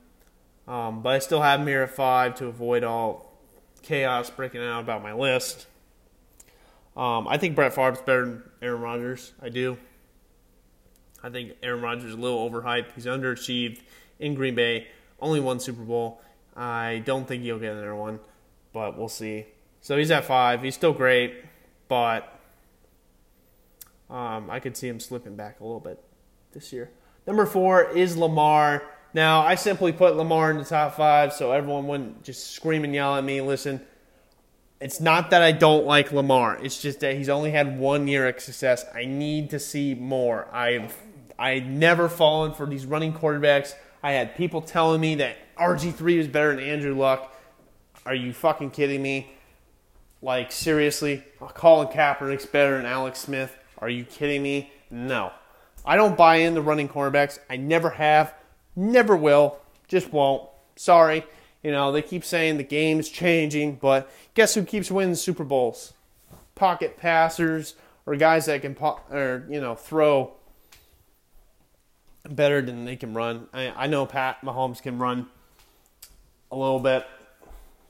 Um, 0.67 1.03
but 1.03 1.15
I 1.15 1.19
still 1.19 1.43
have 1.43 1.61
him 1.61 1.67
here 1.67 1.83
at 1.83 1.91
five 1.91 2.35
to 2.37 2.47
avoid 2.47 2.85
all 2.85 3.39
chaos 3.83 4.31
breaking 4.31 4.63
out 4.63 4.81
about 4.81 5.03
my 5.03 5.13
list. 5.13 5.67
Um, 6.97 7.27
I 7.29 7.39
think 7.39 7.55
Brett 7.55 7.75
Favre's 7.75 8.01
better 8.01 8.25
than 8.25 8.43
Aaron 8.63 8.81
Rodgers. 8.81 9.33
I 9.41 9.49
do. 9.49 9.79
I 11.25 11.31
think 11.31 11.53
Aaron 11.63 11.81
Rodgers 11.81 12.05
is 12.05 12.15
a 12.15 12.19
little 12.19 12.51
overhyped. 12.51 12.93
He's 12.95 13.07
underachieved 13.07 13.81
in 14.19 14.35
Green 14.35 14.55
Bay. 14.55 14.89
Only 15.19 15.41
one 15.41 15.59
Super 15.59 15.83
Bowl. 15.83 16.21
I 16.55 17.03
don't 17.07 17.27
think 17.27 17.43
he'll 17.43 17.59
get 17.59 17.73
another 17.73 17.95
one, 17.95 18.21
but 18.75 18.99
we'll 18.99 19.09
see. 19.09 19.47
So 19.81 19.97
he's 19.97 20.11
at 20.11 20.27
five. 20.27 20.63
He's 20.63 20.75
still 20.75 20.93
great, 20.93 21.43
but 21.89 22.39
um, 24.11 24.51
I 24.51 24.61
could 24.61 24.77
see 24.77 24.87
him 24.87 25.01
slipping 25.01 25.35
back 25.35 25.61
a 25.61 25.65
little 25.65 25.81
bit 25.81 25.99
this 26.53 26.75
year. 26.75 26.91
Number 27.27 27.47
four 27.47 27.91
is 27.91 28.19
Lamar. 28.19 28.83
Now, 29.15 29.41
I 29.41 29.55
simply 29.55 29.93
put 29.93 30.17
Lamar 30.17 30.51
in 30.51 30.59
the 30.59 30.65
top 30.65 30.95
five 30.95 31.33
so 31.33 31.53
everyone 31.53 31.87
wouldn't 31.87 32.23
just 32.23 32.51
scream 32.51 32.85
and 32.85 32.95
yell 32.95 33.17
at 33.17 33.25
me. 33.25 33.41
Listen, 33.41 33.81
it's 34.79 35.01
not 35.01 35.31
that 35.31 35.41
I 35.41 35.53
don't 35.53 35.87
like 35.87 36.13
Lamar. 36.13 36.59
It's 36.63 36.83
just 36.83 37.01
that 37.01 37.17
he's 37.17 37.31
only 37.31 37.51
had 37.51 37.79
one 37.79 38.09
year 38.09 38.29
of 38.29 38.39
success. 38.41 38.85
I 38.95 39.07
need 39.07 39.49
to 39.51 39.59
see 39.59 39.95
more. 39.95 40.49
I've 40.53 40.95
I 41.39 41.51
had 41.51 41.69
never 41.69 42.09
fallen 42.09 42.53
for 42.53 42.67
these 42.67 42.87
running 42.87 43.13
quarterbacks. 43.13 43.75
I 44.03 44.13
had 44.13 44.37
people 44.37 44.61
telling 44.61 45.01
me 45.01 45.17
that 45.17 45.37
RG3 45.57 46.19
was 46.19 46.29
better 46.29 46.55
than 46.55 46.65
Andrew 46.65 46.95
Luck. 46.95 47.35
Are 48.07 48.15
you 48.15 48.33
fucking 48.33 48.71
kidding 48.71 49.03
me? 49.03 49.33
Like, 50.21 50.53
seriously? 50.53 51.25
Colin 51.41 51.89
Kaepernick's 51.89 52.47
better 52.47 52.77
than 52.77 52.87
Alex 52.87 53.19
Smith. 53.19 53.57
Are 53.79 53.89
you 53.89 54.05
kidding 54.05 54.43
me? 54.43 54.73
No. 54.91 55.33
I 55.85 55.97
don't 55.97 56.17
buy 56.17 56.37
in 56.37 56.55
the 56.55 56.63
running 56.63 56.89
cornerbacks. 56.89 57.39
I 57.51 57.57
never 57.57 57.91
have, 57.91 58.35
never 58.75 59.17
will, 59.17 59.59
just 59.89 60.13
won't. 60.13 60.49
Sorry. 60.77 61.25
You 61.63 61.73
know, 61.73 61.93
they 61.93 62.03
keep 62.03 62.25
saying 62.25 62.57
the 62.57 62.65
game's 62.65 63.09
changing, 63.09 63.77
but 63.77 64.11
guess 64.35 64.55
who 64.55 64.65
keeps 64.65 64.91
winning 64.91 65.15
Super 65.15 65.45
Bowls? 65.45 65.95
Pocket 66.55 66.97
passers 66.97 67.75
or 68.07 68.17
guys 68.17 68.47
that 68.47 68.63
can, 68.63 68.75
po- 68.75 69.01
or, 69.11 69.47
you 69.49 69.61
know, 69.61 69.75
throw 69.75 70.35
better 72.29 72.63
than 72.63 72.85
they 72.85 72.97
can 72.97 73.15
run. 73.15 73.49
I, 73.53 73.69
I 73.71 73.87
know 73.87 74.07
Pat 74.07 74.41
Mahomes 74.43 74.83
can 74.83 74.99
run 74.99 75.27
a 76.51 76.57
little 76.57 76.81
bit, 76.81 77.07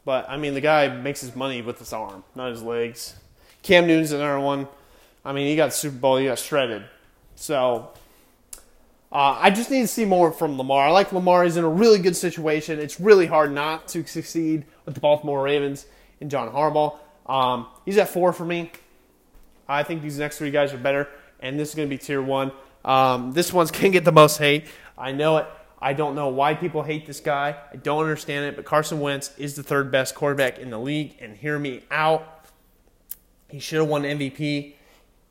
but 0.05 0.29
I 0.29 0.37
mean 0.37 0.55
the 0.55 0.61
guy 0.61 0.89
makes 0.89 1.21
his 1.21 1.37
money 1.37 1.63
with 1.63 1.79
his 1.79 1.93
arm, 1.93 2.25
not 2.35 2.51
his 2.51 2.63
legs. 2.63 3.15
Cam 3.63 3.87
Newton's 3.87 4.13
another 4.13 4.41
one. 4.41 4.69
I 5.25 5.33
mean, 5.33 5.47
he 5.47 5.57
got 5.57 5.73
Super 5.73 5.97
Bowl, 5.97 6.19
he 6.19 6.27
got 6.27 6.39
shredded. 6.39 6.85
So 7.35 7.91
uh, 9.11 9.39
I 9.41 9.51
just 9.51 9.71
need 9.71 9.83
to 9.83 9.89
see 9.89 10.05
more 10.05 10.33
from 10.33 10.59
Lamar. 10.59 10.89
I 10.89 10.91
like 10.91 11.13
Lamar. 11.13 11.45
He's 11.45 11.57
in 11.57 11.65
a 11.65 11.69
really 11.69 11.99
good 11.99 12.17
situation. 12.17 12.79
It's 12.79 13.01
really 13.01 13.27
hard 13.27 13.53
not 13.53 13.89
to 13.89 14.05
succeed 14.07 14.65
with 14.85 14.95
the 14.95 15.01
Baltimore 15.01 15.43
Ravens 15.43 15.87
and 16.21 16.31
John 16.31 16.51
Harbaugh. 16.51 16.99
Um, 17.27 17.67
he's 17.85 17.97
at 17.97 18.09
four 18.09 18.33
for 18.33 18.45
me. 18.45 18.71
I 19.69 19.83
think 19.83 20.03
these 20.03 20.19
next 20.19 20.39
three 20.39 20.51
guys 20.51 20.75
are 20.75 20.79
better, 20.79 21.09
and 21.41 21.59
this 21.59 21.71
is 21.71 21.75
going 21.75 21.89
to 21.89 21.91
be 21.91 21.97
tier 21.97 22.21
one. 22.21 22.53
Um, 22.85 23.33
this 23.33 23.53
one's 23.53 23.71
going 23.73 23.85
to 23.85 23.91
get 23.91 24.05
the 24.05 24.13
most 24.13 24.39
hate. 24.39 24.67
I 24.97 25.13
know 25.13 25.39
it. 25.39 25.47
I 25.81 25.93
don't 25.93 26.15
know 26.15 26.29
why 26.29 26.55
people 26.55 26.83
hate 26.83 27.07
this 27.07 27.21
guy. 27.21 27.57
I 27.71 27.77
don't 27.77 28.01
understand 28.01 28.47
it, 28.47 28.57
but 28.57 28.65
Carson 28.65 29.01
Wentz 29.01 29.33
is 29.37 29.55
the 29.55 29.63
third 29.63 29.91
best 29.91 30.15
quarterback 30.15 30.59
in 30.59 30.71
the 30.71 30.79
league, 30.79 31.15
and 31.21 31.37
hear 31.37 31.59
me 31.59 31.83
out. 31.91 32.47
He 33.51 33.59
should 33.59 33.81
have 33.81 33.89
won 33.89 34.03
MVP 34.03 34.75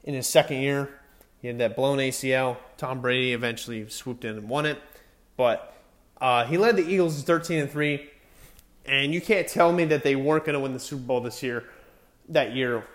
in 0.03 0.13
his 0.13 0.27
second 0.27 0.57
year. 0.57 0.89
He 1.41 1.47
had 1.47 1.57
that 1.57 1.75
blown 1.75 1.97
ACL. 1.97 2.57
Tom 2.77 3.01
Brady 3.01 3.33
eventually 3.33 3.89
swooped 3.89 4.25
in 4.25 4.37
and 4.37 4.47
won 4.47 4.65
it, 4.67 4.77
but 5.37 5.73
uh, 6.21 6.45
he 6.45 6.57
led 6.57 6.75
the 6.77 6.87
Eagles 6.87 7.19
to 7.19 7.25
13 7.25 7.61
and 7.61 7.71
three, 7.71 8.09
and 8.85 9.13
you 9.13 9.21
can't 9.21 9.47
tell 9.47 9.73
me 9.73 9.85
that 9.85 10.03
they 10.03 10.15
weren't 10.15 10.45
going 10.45 10.53
to 10.53 10.59
win 10.59 10.73
the 10.73 10.79
Super 10.79 11.01
Bowl 11.01 11.19
this 11.19 11.41
year, 11.41 11.63
that 12.29 12.53
year, 12.53 12.85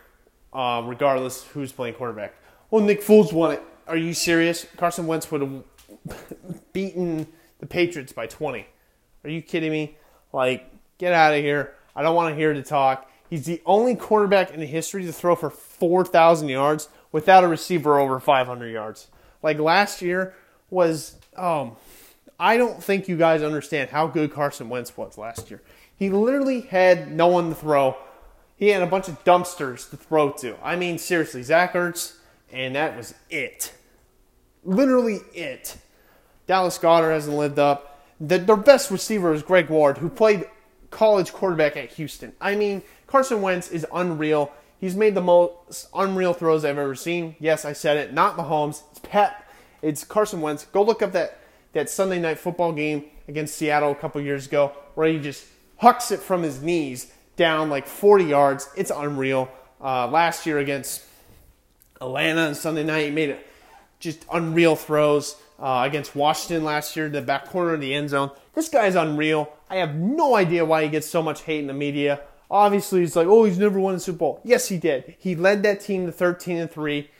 uh, 0.53 0.83
regardless 0.85 1.42
who's 1.42 1.73
playing 1.73 1.94
quarterback. 1.94 2.35
Well, 2.71 2.85
Nick 2.85 3.03
Foles 3.03 3.33
won 3.33 3.53
it. 3.53 3.62
Are 3.88 3.96
you 3.96 4.14
serious? 4.14 4.66
Carson 4.77 5.07
Wentz 5.07 5.31
would 5.31 5.40
have 5.40 5.64
beaten 6.72 7.27
the 7.59 7.66
Patriots 7.66 8.12
by 8.12 8.27
20. 8.27 8.66
Are 9.24 9.31
you 9.31 9.42
kidding 9.42 9.72
me? 9.72 9.96
Like, 10.33 10.70
get 10.98 11.12
out 11.12 11.35
of 11.35 11.40
here. 11.40 11.74
I 11.96 12.03
don't 12.03 12.14
want 12.14 12.33
to 12.33 12.37
hear 12.37 12.55
the 12.55 12.62
talk. 12.62 13.11
He's 13.29 13.44
the 13.44 13.61
only 13.66 13.94
quarterback 13.94 14.53
in 14.53 14.61
history 14.61 15.05
to 15.05 15.12
throw 15.12 15.35
for 15.35 15.51
4,000 15.51 16.48
yards 16.48 16.88
without 17.12 17.44
a 17.44 17.48
receiver 17.48 17.98
over 17.98 18.20
500 18.20 18.68
yards. 18.68 19.09
Like 19.42 19.59
last 19.59 20.03
year 20.03 20.35
was, 20.70 21.16
um, 21.37 21.77
I 22.38 22.57
don't 22.57 22.83
think 22.83 23.09
you 23.09 23.16
guys 23.16 23.42
understand 23.42 23.90
how 23.90 24.07
good 24.07 24.33
Carson 24.33 24.68
Wentz 24.68 24.96
was 24.96 25.18
last 25.18 25.51
year. 25.51 25.62
He 25.96 26.11
literally 26.11 26.62
had 26.62 27.11
no 27.11 27.27
one 27.27 27.51
to 27.51 27.55
throw. 27.55 27.96
He 28.57 28.68
had 28.68 28.83
a 28.83 28.87
bunch 28.87 29.09
of 29.09 29.22
dumpsters 29.24 29.90
to 29.90 29.96
throw 29.96 30.31
to. 30.33 30.57
I 30.62 30.77
mean, 30.77 30.98
seriously, 30.98 31.42
Zach 31.42 31.74
Ertz, 31.74 32.14
and 32.53 32.74
that 32.74 32.96
was 32.96 33.14
it. 33.31 33.72
Literally 34.69 35.21
it. 35.33 35.79
Dallas 36.47 36.79
Goedert 36.79 37.11
hasn't 37.11 37.35
lived 37.35 37.59
up. 37.59 38.05
The, 38.21 38.37
their 38.37 38.57
best 38.57 38.91
receiver 38.91 39.33
is 39.33 39.43
Greg 39.43 39.71
Ward, 39.71 39.97
who 39.97 40.11
played 40.11 40.45
college 40.91 41.33
quarterback 41.33 41.79
at 41.79 41.93
Houston. 41.93 42.35
I 42.39 42.55
mean, 42.55 42.83
Carson 43.07 43.41
Wentz 43.41 43.71
is 43.71 43.87
unreal. 43.95 44.53
He's 44.79 44.95
made 44.95 45.15
the 45.15 45.23
most 45.23 45.89
unreal 45.95 46.35
throws 46.35 46.67
I've 46.67 46.77
ever 46.77 46.95
seen. 46.95 47.35
Yes, 47.41 47.65
I 47.65 47.73
said 47.73 47.97
it. 47.97 48.13
Not 48.13 48.37
Mahomes. 48.37 48.83
It's 48.91 49.01
Pep. 49.03 49.51
It's 49.81 50.05
Carson 50.05 50.43
Wentz. 50.43 50.67
Go 50.67 50.83
look 50.83 51.01
up 51.01 51.13
that, 51.13 51.39
that 51.73 51.89
Sunday 51.89 52.19
night 52.19 52.39
football 52.39 52.73
game 52.73 53.05
against 53.27 53.57
Seattle 53.57 53.93
a 53.93 53.95
couple 53.95 54.21
years 54.21 54.47
ago 54.47 54.75
where 54.97 55.09
he 55.09 55.19
just 55.19 55.47
hucks 55.79 56.11
it 56.11 56.21
from 56.21 56.43
his 56.43 56.61
knees 56.61 57.11
down 57.37 57.71
like 57.71 57.87
40 57.87 58.25
yards. 58.25 58.69
It's 58.77 58.91
unreal. 58.95 59.49
Uh, 59.81 60.09
last 60.09 60.45
year 60.45 60.59
against 60.59 61.05
Atlanta 62.03 62.49
on 62.49 62.55
Sunday 62.55 62.85
night, 62.85 63.07
he 63.07 63.11
made 63.11 63.31
it 63.31 63.47
just 63.99 64.25
unreal 64.33 64.77
throws. 64.77 65.37
Uh, 65.61 65.83
against 65.85 66.15
Washington 66.15 66.63
last 66.65 66.95
year, 66.95 67.09
the 67.09 67.21
back 67.21 67.47
corner 67.47 67.75
of 67.75 67.81
the 67.81 67.93
end 67.93 68.11
zone. 68.11 68.31
This 68.55 68.69
guy's 68.69 68.95
unreal. 68.95 69.53
I 69.69 69.77
have 69.77 69.97
no 69.97 70.37
idea 70.37 70.65
why 70.65 70.85
he 70.85 70.89
gets 70.89 71.09
so 71.09 71.21
much 71.21 71.43
hate 71.43 71.59
in 71.59 71.67
the 71.67 71.75
media. 71.75 72.21
Obviously, 72.49 73.03
it's 73.03 73.17
like, 73.17 73.27
oh, 73.27 73.43
he's 73.45 73.59
never 73.59 73.81
won 73.81 73.97
a 73.97 74.01
Super 74.01 74.19
Bowl. 74.19 74.41
Yes, 74.45 74.69
he 74.69 74.79
did. 74.79 75.17
He 75.19 75.35
led 75.35 75.65
that 75.65 75.81
team 75.81 76.07
to 76.07 76.13
13 76.13 76.59
and 76.59 76.71
3. 76.71 77.11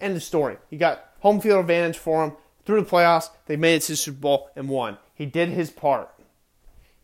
End 0.00 0.16
of 0.16 0.22
story. 0.22 0.58
He 0.68 0.76
got 0.76 1.02
home 1.20 1.40
field 1.40 1.60
advantage 1.60 1.96
for 1.96 2.24
him 2.24 2.32
through 2.64 2.82
the 2.82 2.90
playoffs. 2.90 3.30
They 3.46 3.56
made 3.56 3.76
it 3.76 3.82
to 3.82 3.92
the 3.92 3.96
Super 3.96 4.20
Bowl 4.20 4.50
and 4.54 4.68
won. 4.68 4.98
He 5.14 5.24
did 5.24 5.48
his 5.48 5.70
part. 5.70 6.14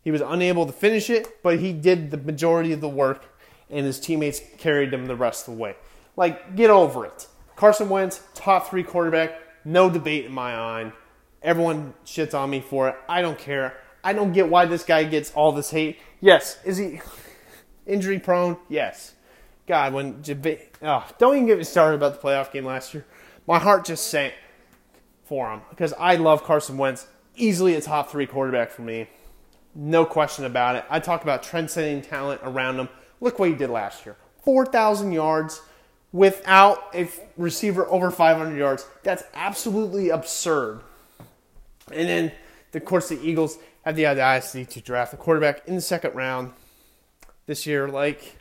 He 0.01 0.11
was 0.11 0.21
unable 0.21 0.67
to 0.67 0.71
finish 0.71 1.09
it, 1.09 1.41
but 1.41 1.59
he 1.59 1.73
did 1.73 2.11
the 2.11 2.17
majority 2.17 2.71
of 2.71 2.79
the 2.79 2.87
work, 2.87 3.25
and 3.71 3.87
his 3.87 3.99
teammates 3.99 4.39
carried 4.59 4.93
him 4.93 5.07
the 5.07 5.15
rest 5.15 5.47
of 5.47 5.55
the 5.55 5.59
way. 5.59 5.75
Like, 6.15 6.55
get 6.55 6.69
over 6.69 7.05
it. 7.05 7.27
Carson 7.55 7.89
Wentz, 7.89 8.21
top 8.33 8.69
three 8.69 8.83
quarterback, 8.83 9.39
no 9.63 9.89
debate 9.89 10.25
in 10.25 10.31
my 10.31 10.55
mind. 10.55 10.91
Everyone 11.41 11.93
shits 12.05 12.33
on 12.33 12.49
me 12.49 12.59
for 12.59 12.89
it. 12.89 12.95
I 13.07 13.21
don't 13.21 13.37
care. 13.37 13.77
I 14.03 14.13
don't 14.13 14.33
get 14.33 14.49
why 14.49 14.65
this 14.65 14.83
guy 14.83 15.03
gets 15.03 15.31
all 15.31 15.51
this 15.51 15.71
hate. 15.71 15.99
Yes, 16.21 16.59
is 16.63 16.77
he 16.77 17.01
injury 17.87 18.19
prone? 18.19 18.57
Yes. 18.69 19.13
God, 19.67 19.93
when 19.93 20.23
oh, 20.83 21.07
don't 21.17 21.35
even 21.35 21.47
get 21.47 21.57
me 21.57 21.63
started 21.63 21.95
about 21.95 22.21
the 22.21 22.27
playoff 22.27 22.51
game 22.51 22.65
last 22.65 22.93
year. 22.93 23.05
My 23.47 23.57
heart 23.57 23.85
just 23.85 24.07
sank 24.07 24.33
for 25.23 25.51
him 25.51 25.61
because 25.71 25.93
I 25.93 26.15
love 26.15 26.43
Carson 26.43 26.77
Wentz. 26.77 27.07
Easily 27.35 27.73
a 27.73 27.81
top 27.81 28.09
three 28.11 28.27
quarterback 28.27 28.71
for 28.71 28.83
me. 28.83 29.07
No 29.73 30.05
question 30.05 30.45
about 30.45 30.75
it. 30.75 30.85
I 30.89 30.99
talk 30.99 31.23
about 31.23 31.43
trend-setting 31.43 32.01
talent 32.01 32.41
around 32.43 32.79
him. 32.79 32.87
Look 33.19 33.39
what 33.39 33.49
he 33.49 33.55
did 33.55 33.69
last 33.69 34.05
year. 34.05 34.15
4,000 34.43 35.11
yards 35.11 35.61
without 36.15 36.95
a 36.95 37.09
receiver 37.35 37.85
over 37.87 38.09
500 38.09 38.57
yards. 38.57 38.87
That's 39.03 39.23
absolutely 39.33 40.09
absurd. 40.09 40.79
And 41.91 42.07
then, 42.07 42.31
of 42.73 42.85
course, 42.85 43.09
the 43.09 43.21
Eagles 43.21 43.59
have 43.83 43.97
the 43.97 44.07
audacity 44.07 44.63
to 44.65 44.79
draft 44.79 45.13
a 45.13 45.17
quarterback 45.17 45.67
in 45.67 45.75
the 45.75 45.81
second 45.81 46.15
round 46.15 46.53
this 47.47 47.67
year. 47.67 47.89
Like, 47.89 48.37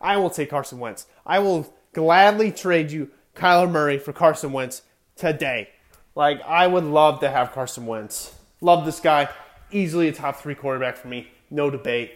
I 0.00 0.16
will 0.16 0.30
take 0.30 0.50
Carson 0.50 0.78
Wentz. 0.78 1.08
I 1.26 1.40
will 1.40 1.74
gladly 1.92 2.52
trade 2.52 2.92
you 2.92 3.10
Kyler 3.34 3.68
Murray 3.68 3.98
for 3.98 4.12
Carson 4.12 4.52
Wentz 4.52 4.82
today. 5.16 5.70
Like, 6.14 6.40
I 6.42 6.68
would 6.68 6.84
love 6.84 7.18
to 7.20 7.30
have 7.30 7.50
Carson 7.50 7.86
Wentz. 7.86 8.32
Love 8.60 8.84
this 8.84 9.00
guy. 9.00 9.28
Easily 9.72 10.06
a 10.06 10.12
top 10.12 10.36
three 10.36 10.54
quarterback 10.54 10.96
for 10.96 11.08
me. 11.08 11.26
No 11.50 11.68
debate. 11.68 12.12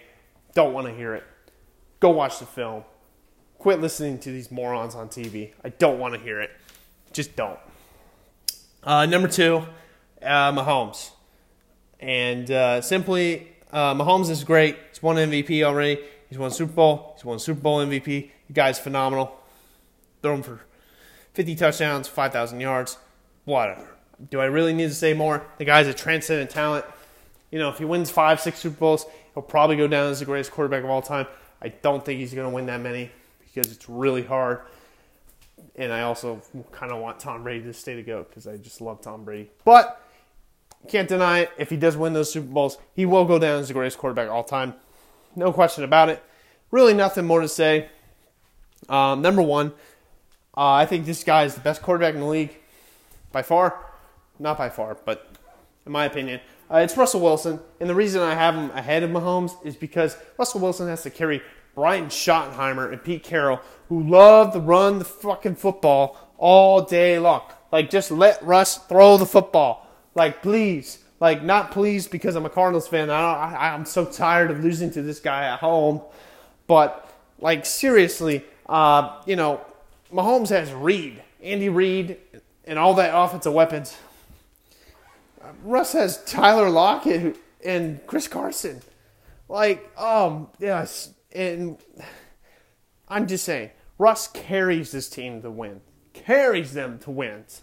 Don't 0.55 0.73
want 0.73 0.87
to 0.87 0.95
hear 0.95 1.17
it. 1.17 1.25
Go 1.99 2.11
watch 2.11 2.39
the 2.39 2.47
film. 2.47 2.85
Quit 3.63 3.81
listening 3.81 4.19
to 4.19 4.33
these 4.33 4.51
morons 4.51 4.97
on 4.97 5.09
TV. 5.09 5.53
I 5.63 5.69
don't 5.69 6.01
want 6.01 6.15
to 6.15 6.21
hear 6.21 6.41
it. 6.41 6.51
Just 7.13 7.37
don't. 7.37 7.61
Uh, 8.83 9.07
number 9.07 9.29
two, 9.29 9.65
uh, 10.21 10.51
Mahomes. 10.51 11.11
And 12.01 12.51
uh, 12.51 12.81
simply, 12.81 13.53
uh, 13.73 13.95
Mahomes 13.95 14.31
is 14.31 14.43
great. 14.43 14.77
He's 14.89 15.01
won 15.01 15.15
MVP 15.15 15.63
already. 15.63 16.01
He's 16.29 16.39
won 16.39 16.51
Super 16.51 16.73
Bowl. 16.73 17.13
He's 17.15 17.25
won 17.25 17.39
Super 17.39 17.61
Bowl 17.61 17.79
MVP. 17.79 18.33
The 18.49 18.53
guy's 18.53 18.81
phenomenal. 18.81 19.41
Throw 20.23 20.35
him 20.35 20.43
for 20.43 20.63
50 21.35 21.55
touchdowns, 21.55 22.09
5,000 22.09 22.59
yards, 22.59 22.99
whatever. 23.45 23.95
Do 24.29 24.41
I 24.41 24.47
really 24.47 24.73
need 24.73 24.89
to 24.89 24.95
say 24.95 25.15
more? 25.15 25.47
The 25.59 25.65
guy's 25.65 25.87
a 25.87 25.95
transcendent 25.95 26.51
talent. 26.51 26.85
You 27.53 27.61
know, 27.61 27.69
if 27.69 27.79
he 27.79 27.85
wins 27.85 28.11
five, 28.11 28.41
six 28.41 28.59
Super 28.59 28.81
Bowls, 28.81 29.07
he'll 29.35 29.45
probably 29.45 29.77
go 29.77 29.87
down 29.87 30.11
as 30.11 30.19
the 30.19 30.25
greatest 30.25 30.51
quarterback 30.51 30.83
of 30.83 30.91
all 30.91 31.01
time. 31.01 31.29
I 31.63 31.69
don't 31.69 32.05
think 32.05 32.19
he's 32.19 32.35
going 32.35 32.51
to 32.51 32.53
win 32.53 32.67
that 32.67 32.81
many 32.81 33.13
because 33.53 33.73
it's 33.73 33.89
really 33.89 34.23
hard. 34.23 34.61
And 35.77 35.93
I 35.93 36.03
also 36.03 36.43
kind 36.73 36.93
of 36.93 37.01
want 37.01 37.21
Tom 37.21 37.43
Brady 37.43 37.65
to 37.65 37.73
stay 37.73 37.95
to 37.95 38.03
go 38.03 38.25
because 38.25 38.47
I 38.47 38.57
just 38.57 38.81
love 38.81 39.01
Tom 39.01 39.25
Brady. 39.25 39.51
But 39.65 40.01
can't 40.89 41.09
deny 41.09 41.41
it. 41.41 41.51
If 41.59 41.71
he 41.71 41.77
does 41.77 41.97
win 41.97 42.13
those 42.13 42.33
Super 42.33 42.49
Bowls, 42.49 42.79
he 42.95 43.07
will 43.07 43.25
go 43.25 43.39
down 43.39 43.61
as 43.61 43.69
the 43.69 43.75
greatest 43.75 43.99
quarterback 43.99 44.29
all 44.29 44.45
time. 44.45 44.75
No 45.37 45.53
question 45.53 45.85
about 45.85 46.09
it. 46.09 46.23
Really, 46.71 46.95
nothing 46.95 47.25
more 47.25 47.41
to 47.41 47.49
say. 47.49 47.89
Um, 48.89 49.23
number 49.23 49.43
one, 49.43 49.69
uh, 50.57 50.73
I 50.73 50.87
think 50.87 51.07
this 51.07 51.23
guy 51.23 51.45
is 51.45 51.55
the 51.55 51.61
best 51.61 51.83
quarterback 51.83 52.15
in 52.15 52.21
the 52.21 52.27
league 52.27 52.57
by 53.31 53.43
far. 53.43 53.79
Not 54.39 54.59
by 54.59 54.71
far, 54.71 54.97
but 55.05 55.31
in 55.87 55.93
my 55.93 56.05
opinion. 56.05 56.41
Uh, 56.71 56.79
it's 56.79 56.97
Russell 56.97 57.21
Wilson, 57.21 57.61
and 57.81 57.89
the 57.89 57.95
reason 57.95 58.23
I 58.23 58.35
have 58.35 58.55
him 58.55 58.71
ahead 58.71 59.03
of 59.03 59.11
Mahomes 59.11 59.55
is 59.65 59.77
because 59.77 60.17
Russell 60.39 60.61
Wilson 60.61 60.89
has 60.89 61.03
to 61.03 61.11
carry 61.11 61.43
Brian 61.75 62.07
Schottenheimer 62.07 62.93
and 62.93 63.03
Pete 63.03 63.23
Carroll, 63.23 63.61
who 63.89 64.03
love 64.03 64.53
to 64.53 64.61
run 64.61 64.99
the 64.99 65.05
fucking 65.05 65.57
football 65.57 66.19
all 66.39 66.83
day 66.83 67.19
long. 67.19 67.43
Like, 67.71 67.91
just 67.91 68.11
let 68.11 68.43
Russ 68.43 68.79
throw 68.79 69.17
the 69.17 69.27
football. 69.27 69.87
Like, 70.15 70.43
please. 70.43 70.99
Like, 71.21 71.43
not 71.43 71.71
please 71.71 72.09
because 72.09 72.35
I'm 72.35 72.45
a 72.45 72.51
Cardinals 72.51 72.89
fan. 72.89 73.09
I, 73.09 73.55
I 73.55 73.75
I'm 73.75 73.85
so 73.85 74.05
tired 74.05 74.51
of 74.51 74.63
losing 74.63 74.91
to 74.93 75.03
this 75.03 75.21
guy 75.21 75.45
at 75.45 75.61
home. 75.61 76.03
But, 76.67 77.09
like, 77.39 77.65
seriously, 77.65 78.45
uh, 78.69 79.21
you 79.25 79.37
know, 79.37 79.61
Mahomes 80.13 80.51
has 80.51 80.73
Reid, 80.73 81.23
Andy 81.43 81.69
Reid, 81.69 82.19
and 82.65 82.79
all 82.79 82.95
that 82.95 83.17
offensive 83.17 83.53
weapons. 83.53 83.97
Russ 85.65 85.93
has 85.93 86.23
Tyler 86.25 86.71
Lockett 86.71 87.37
and 87.65 88.05
Chris 88.07 88.29
Carson. 88.29 88.83
Like, 89.49 89.91
um, 89.99 90.49
yes, 90.59 91.13
and 91.35 91.79
I'm 93.09 93.27
just 93.27 93.45
saying, 93.45 93.71
Russ 93.99 94.29
carries 94.29 94.91
this 94.93 95.09
team 95.09 95.43
to 95.43 95.51
win, 95.51 95.81
carries 96.13 96.73
them 96.73 96.99
to 97.01 97.11
wins. 97.11 97.63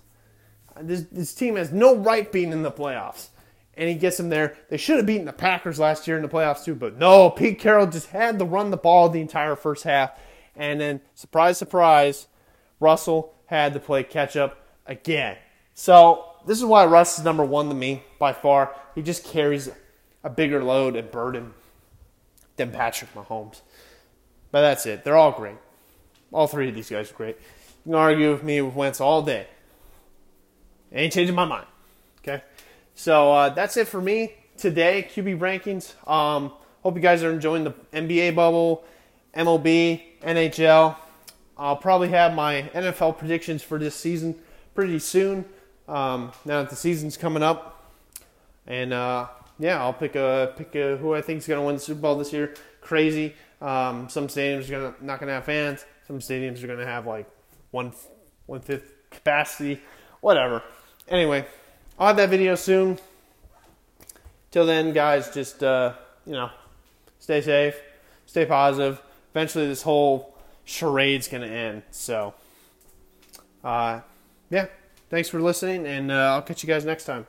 This, 0.79 1.05
this 1.11 1.33
team 1.33 1.55
has 1.55 1.71
no 1.71 1.95
right 1.95 2.31
being 2.31 2.51
in 2.51 2.61
the 2.61 2.71
playoffs, 2.71 3.29
and 3.75 3.89
he 3.89 3.95
gets 3.95 4.17
them 4.17 4.29
there. 4.29 4.55
They 4.69 4.77
should 4.77 4.97
have 4.97 5.05
beaten 5.05 5.25
the 5.25 5.33
Packers 5.33 5.79
last 5.79 6.07
year 6.07 6.15
in 6.15 6.23
the 6.23 6.29
playoffs 6.29 6.63
too, 6.63 6.75
but 6.75 6.97
no, 6.97 7.29
Pete 7.29 7.59
Carroll 7.59 7.87
just 7.87 8.09
had 8.09 8.39
to 8.39 8.45
run 8.45 8.71
the 8.71 8.77
ball 8.77 9.09
the 9.09 9.21
entire 9.21 9.55
first 9.55 9.83
half, 9.83 10.11
and 10.55 10.79
then 10.79 11.01
surprise, 11.15 11.57
surprise, 11.57 12.27
Russell 12.79 13.33
had 13.47 13.73
to 13.73 13.79
play 13.79 14.03
catch 14.03 14.37
up 14.37 14.65
again. 14.85 15.37
So 15.73 16.25
this 16.45 16.57
is 16.57 16.65
why 16.65 16.85
Russ 16.85 17.17
is 17.17 17.25
number 17.25 17.43
one 17.43 17.67
to 17.69 17.75
me 17.75 18.03
by 18.19 18.33
far. 18.33 18.75
He 18.95 19.01
just 19.01 19.25
carries 19.25 19.69
a 20.23 20.29
bigger 20.29 20.63
load 20.63 20.95
and 20.95 21.09
burden 21.09 21.53
than 22.59 22.71
Patrick 22.71 23.11
Mahomes. 23.15 23.61
But 24.51 24.61
that's 24.61 24.85
it. 24.85 25.03
They're 25.03 25.17
all 25.17 25.31
great. 25.31 25.55
All 26.31 26.47
three 26.47 26.69
of 26.69 26.75
these 26.75 26.89
guys 26.89 27.09
are 27.09 27.15
great. 27.15 27.37
You 27.85 27.91
can 27.91 27.95
argue 27.95 28.31
with 28.31 28.43
me 28.43 28.61
with 28.61 28.75
Wentz 28.75 29.01
all 29.01 29.23
day. 29.23 29.47
ain't 30.93 31.13
changing 31.13 31.35
my 31.35 31.45
mind. 31.45 31.65
Okay? 32.19 32.43
So 32.93 33.33
uh, 33.33 33.49
that's 33.49 33.77
it 33.77 33.87
for 33.87 34.01
me 34.01 34.33
today. 34.57 35.07
QB 35.11 35.39
rankings. 35.39 35.95
Um, 36.09 36.51
hope 36.83 36.95
you 36.95 37.01
guys 37.01 37.23
are 37.23 37.31
enjoying 37.31 37.63
the 37.63 37.73
NBA 37.93 38.35
bubble, 38.35 38.83
MLB, 39.35 40.01
NHL. 40.21 40.95
I'll 41.57 41.77
probably 41.77 42.09
have 42.09 42.33
my 42.33 42.69
NFL 42.73 43.17
predictions 43.17 43.63
for 43.63 43.79
this 43.79 43.95
season 43.95 44.35
pretty 44.75 44.99
soon. 44.99 45.45
Um, 45.87 46.31
now 46.45 46.61
that 46.61 46.69
the 46.69 46.75
season's 46.75 47.17
coming 47.17 47.41
up, 47.41 47.91
and 48.67 48.93
uh, 48.93 49.27
yeah, 49.59 49.81
I'll 49.81 49.93
pick 49.93 50.15
a 50.15 50.53
pick 50.55 50.73
a, 50.75 50.97
who 50.97 51.13
I 51.13 51.21
think 51.21 51.39
is 51.39 51.47
going 51.47 51.59
to 51.59 51.65
win 51.65 51.75
the 51.75 51.81
Super 51.81 51.99
Bowl 52.01 52.17
this 52.17 52.33
year. 52.33 52.55
Crazy. 52.81 53.35
Um, 53.61 54.07
some 54.09 54.27
stadiums 54.27 54.69
are 54.69 54.71
gonna 54.71 54.93
not 55.01 55.19
gonna 55.19 55.33
have 55.33 55.43
fans. 55.43 55.85
Some 56.07 56.19
stadiums 56.19 56.63
are 56.63 56.67
gonna 56.67 56.85
have 56.85 57.05
like 57.05 57.29
one 57.71 57.91
one 58.45 58.61
fifth 58.61 58.93
capacity. 59.09 59.81
Whatever. 60.21 60.63
Anyway, 61.07 61.45
I'll 61.97 62.07
have 62.07 62.17
that 62.17 62.29
video 62.29 62.55
soon. 62.55 62.99
Till 64.51 64.65
then, 64.65 64.93
guys, 64.93 65.33
just 65.33 65.61
uh, 65.61 65.93
you 66.25 66.33
know, 66.33 66.49
stay 67.19 67.41
safe, 67.41 67.75
stay 68.25 68.45
positive. 68.45 69.01
Eventually, 69.31 69.67
this 69.67 69.81
whole 69.81 70.35
charade's 70.65 71.27
gonna 71.27 71.47
end. 71.47 71.83
So, 71.91 72.33
uh, 73.63 74.01
yeah. 74.49 74.67
Thanks 75.09 75.27
for 75.27 75.41
listening, 75.41 75.87
and 75.87 76.11
uh, 76.11 76.35
I'll 76.35 76.43
catch 76.43 76.63
you 76.63 76.67
guys 76.67 76.85
next 76.85 77.05
time. 77.05 77.25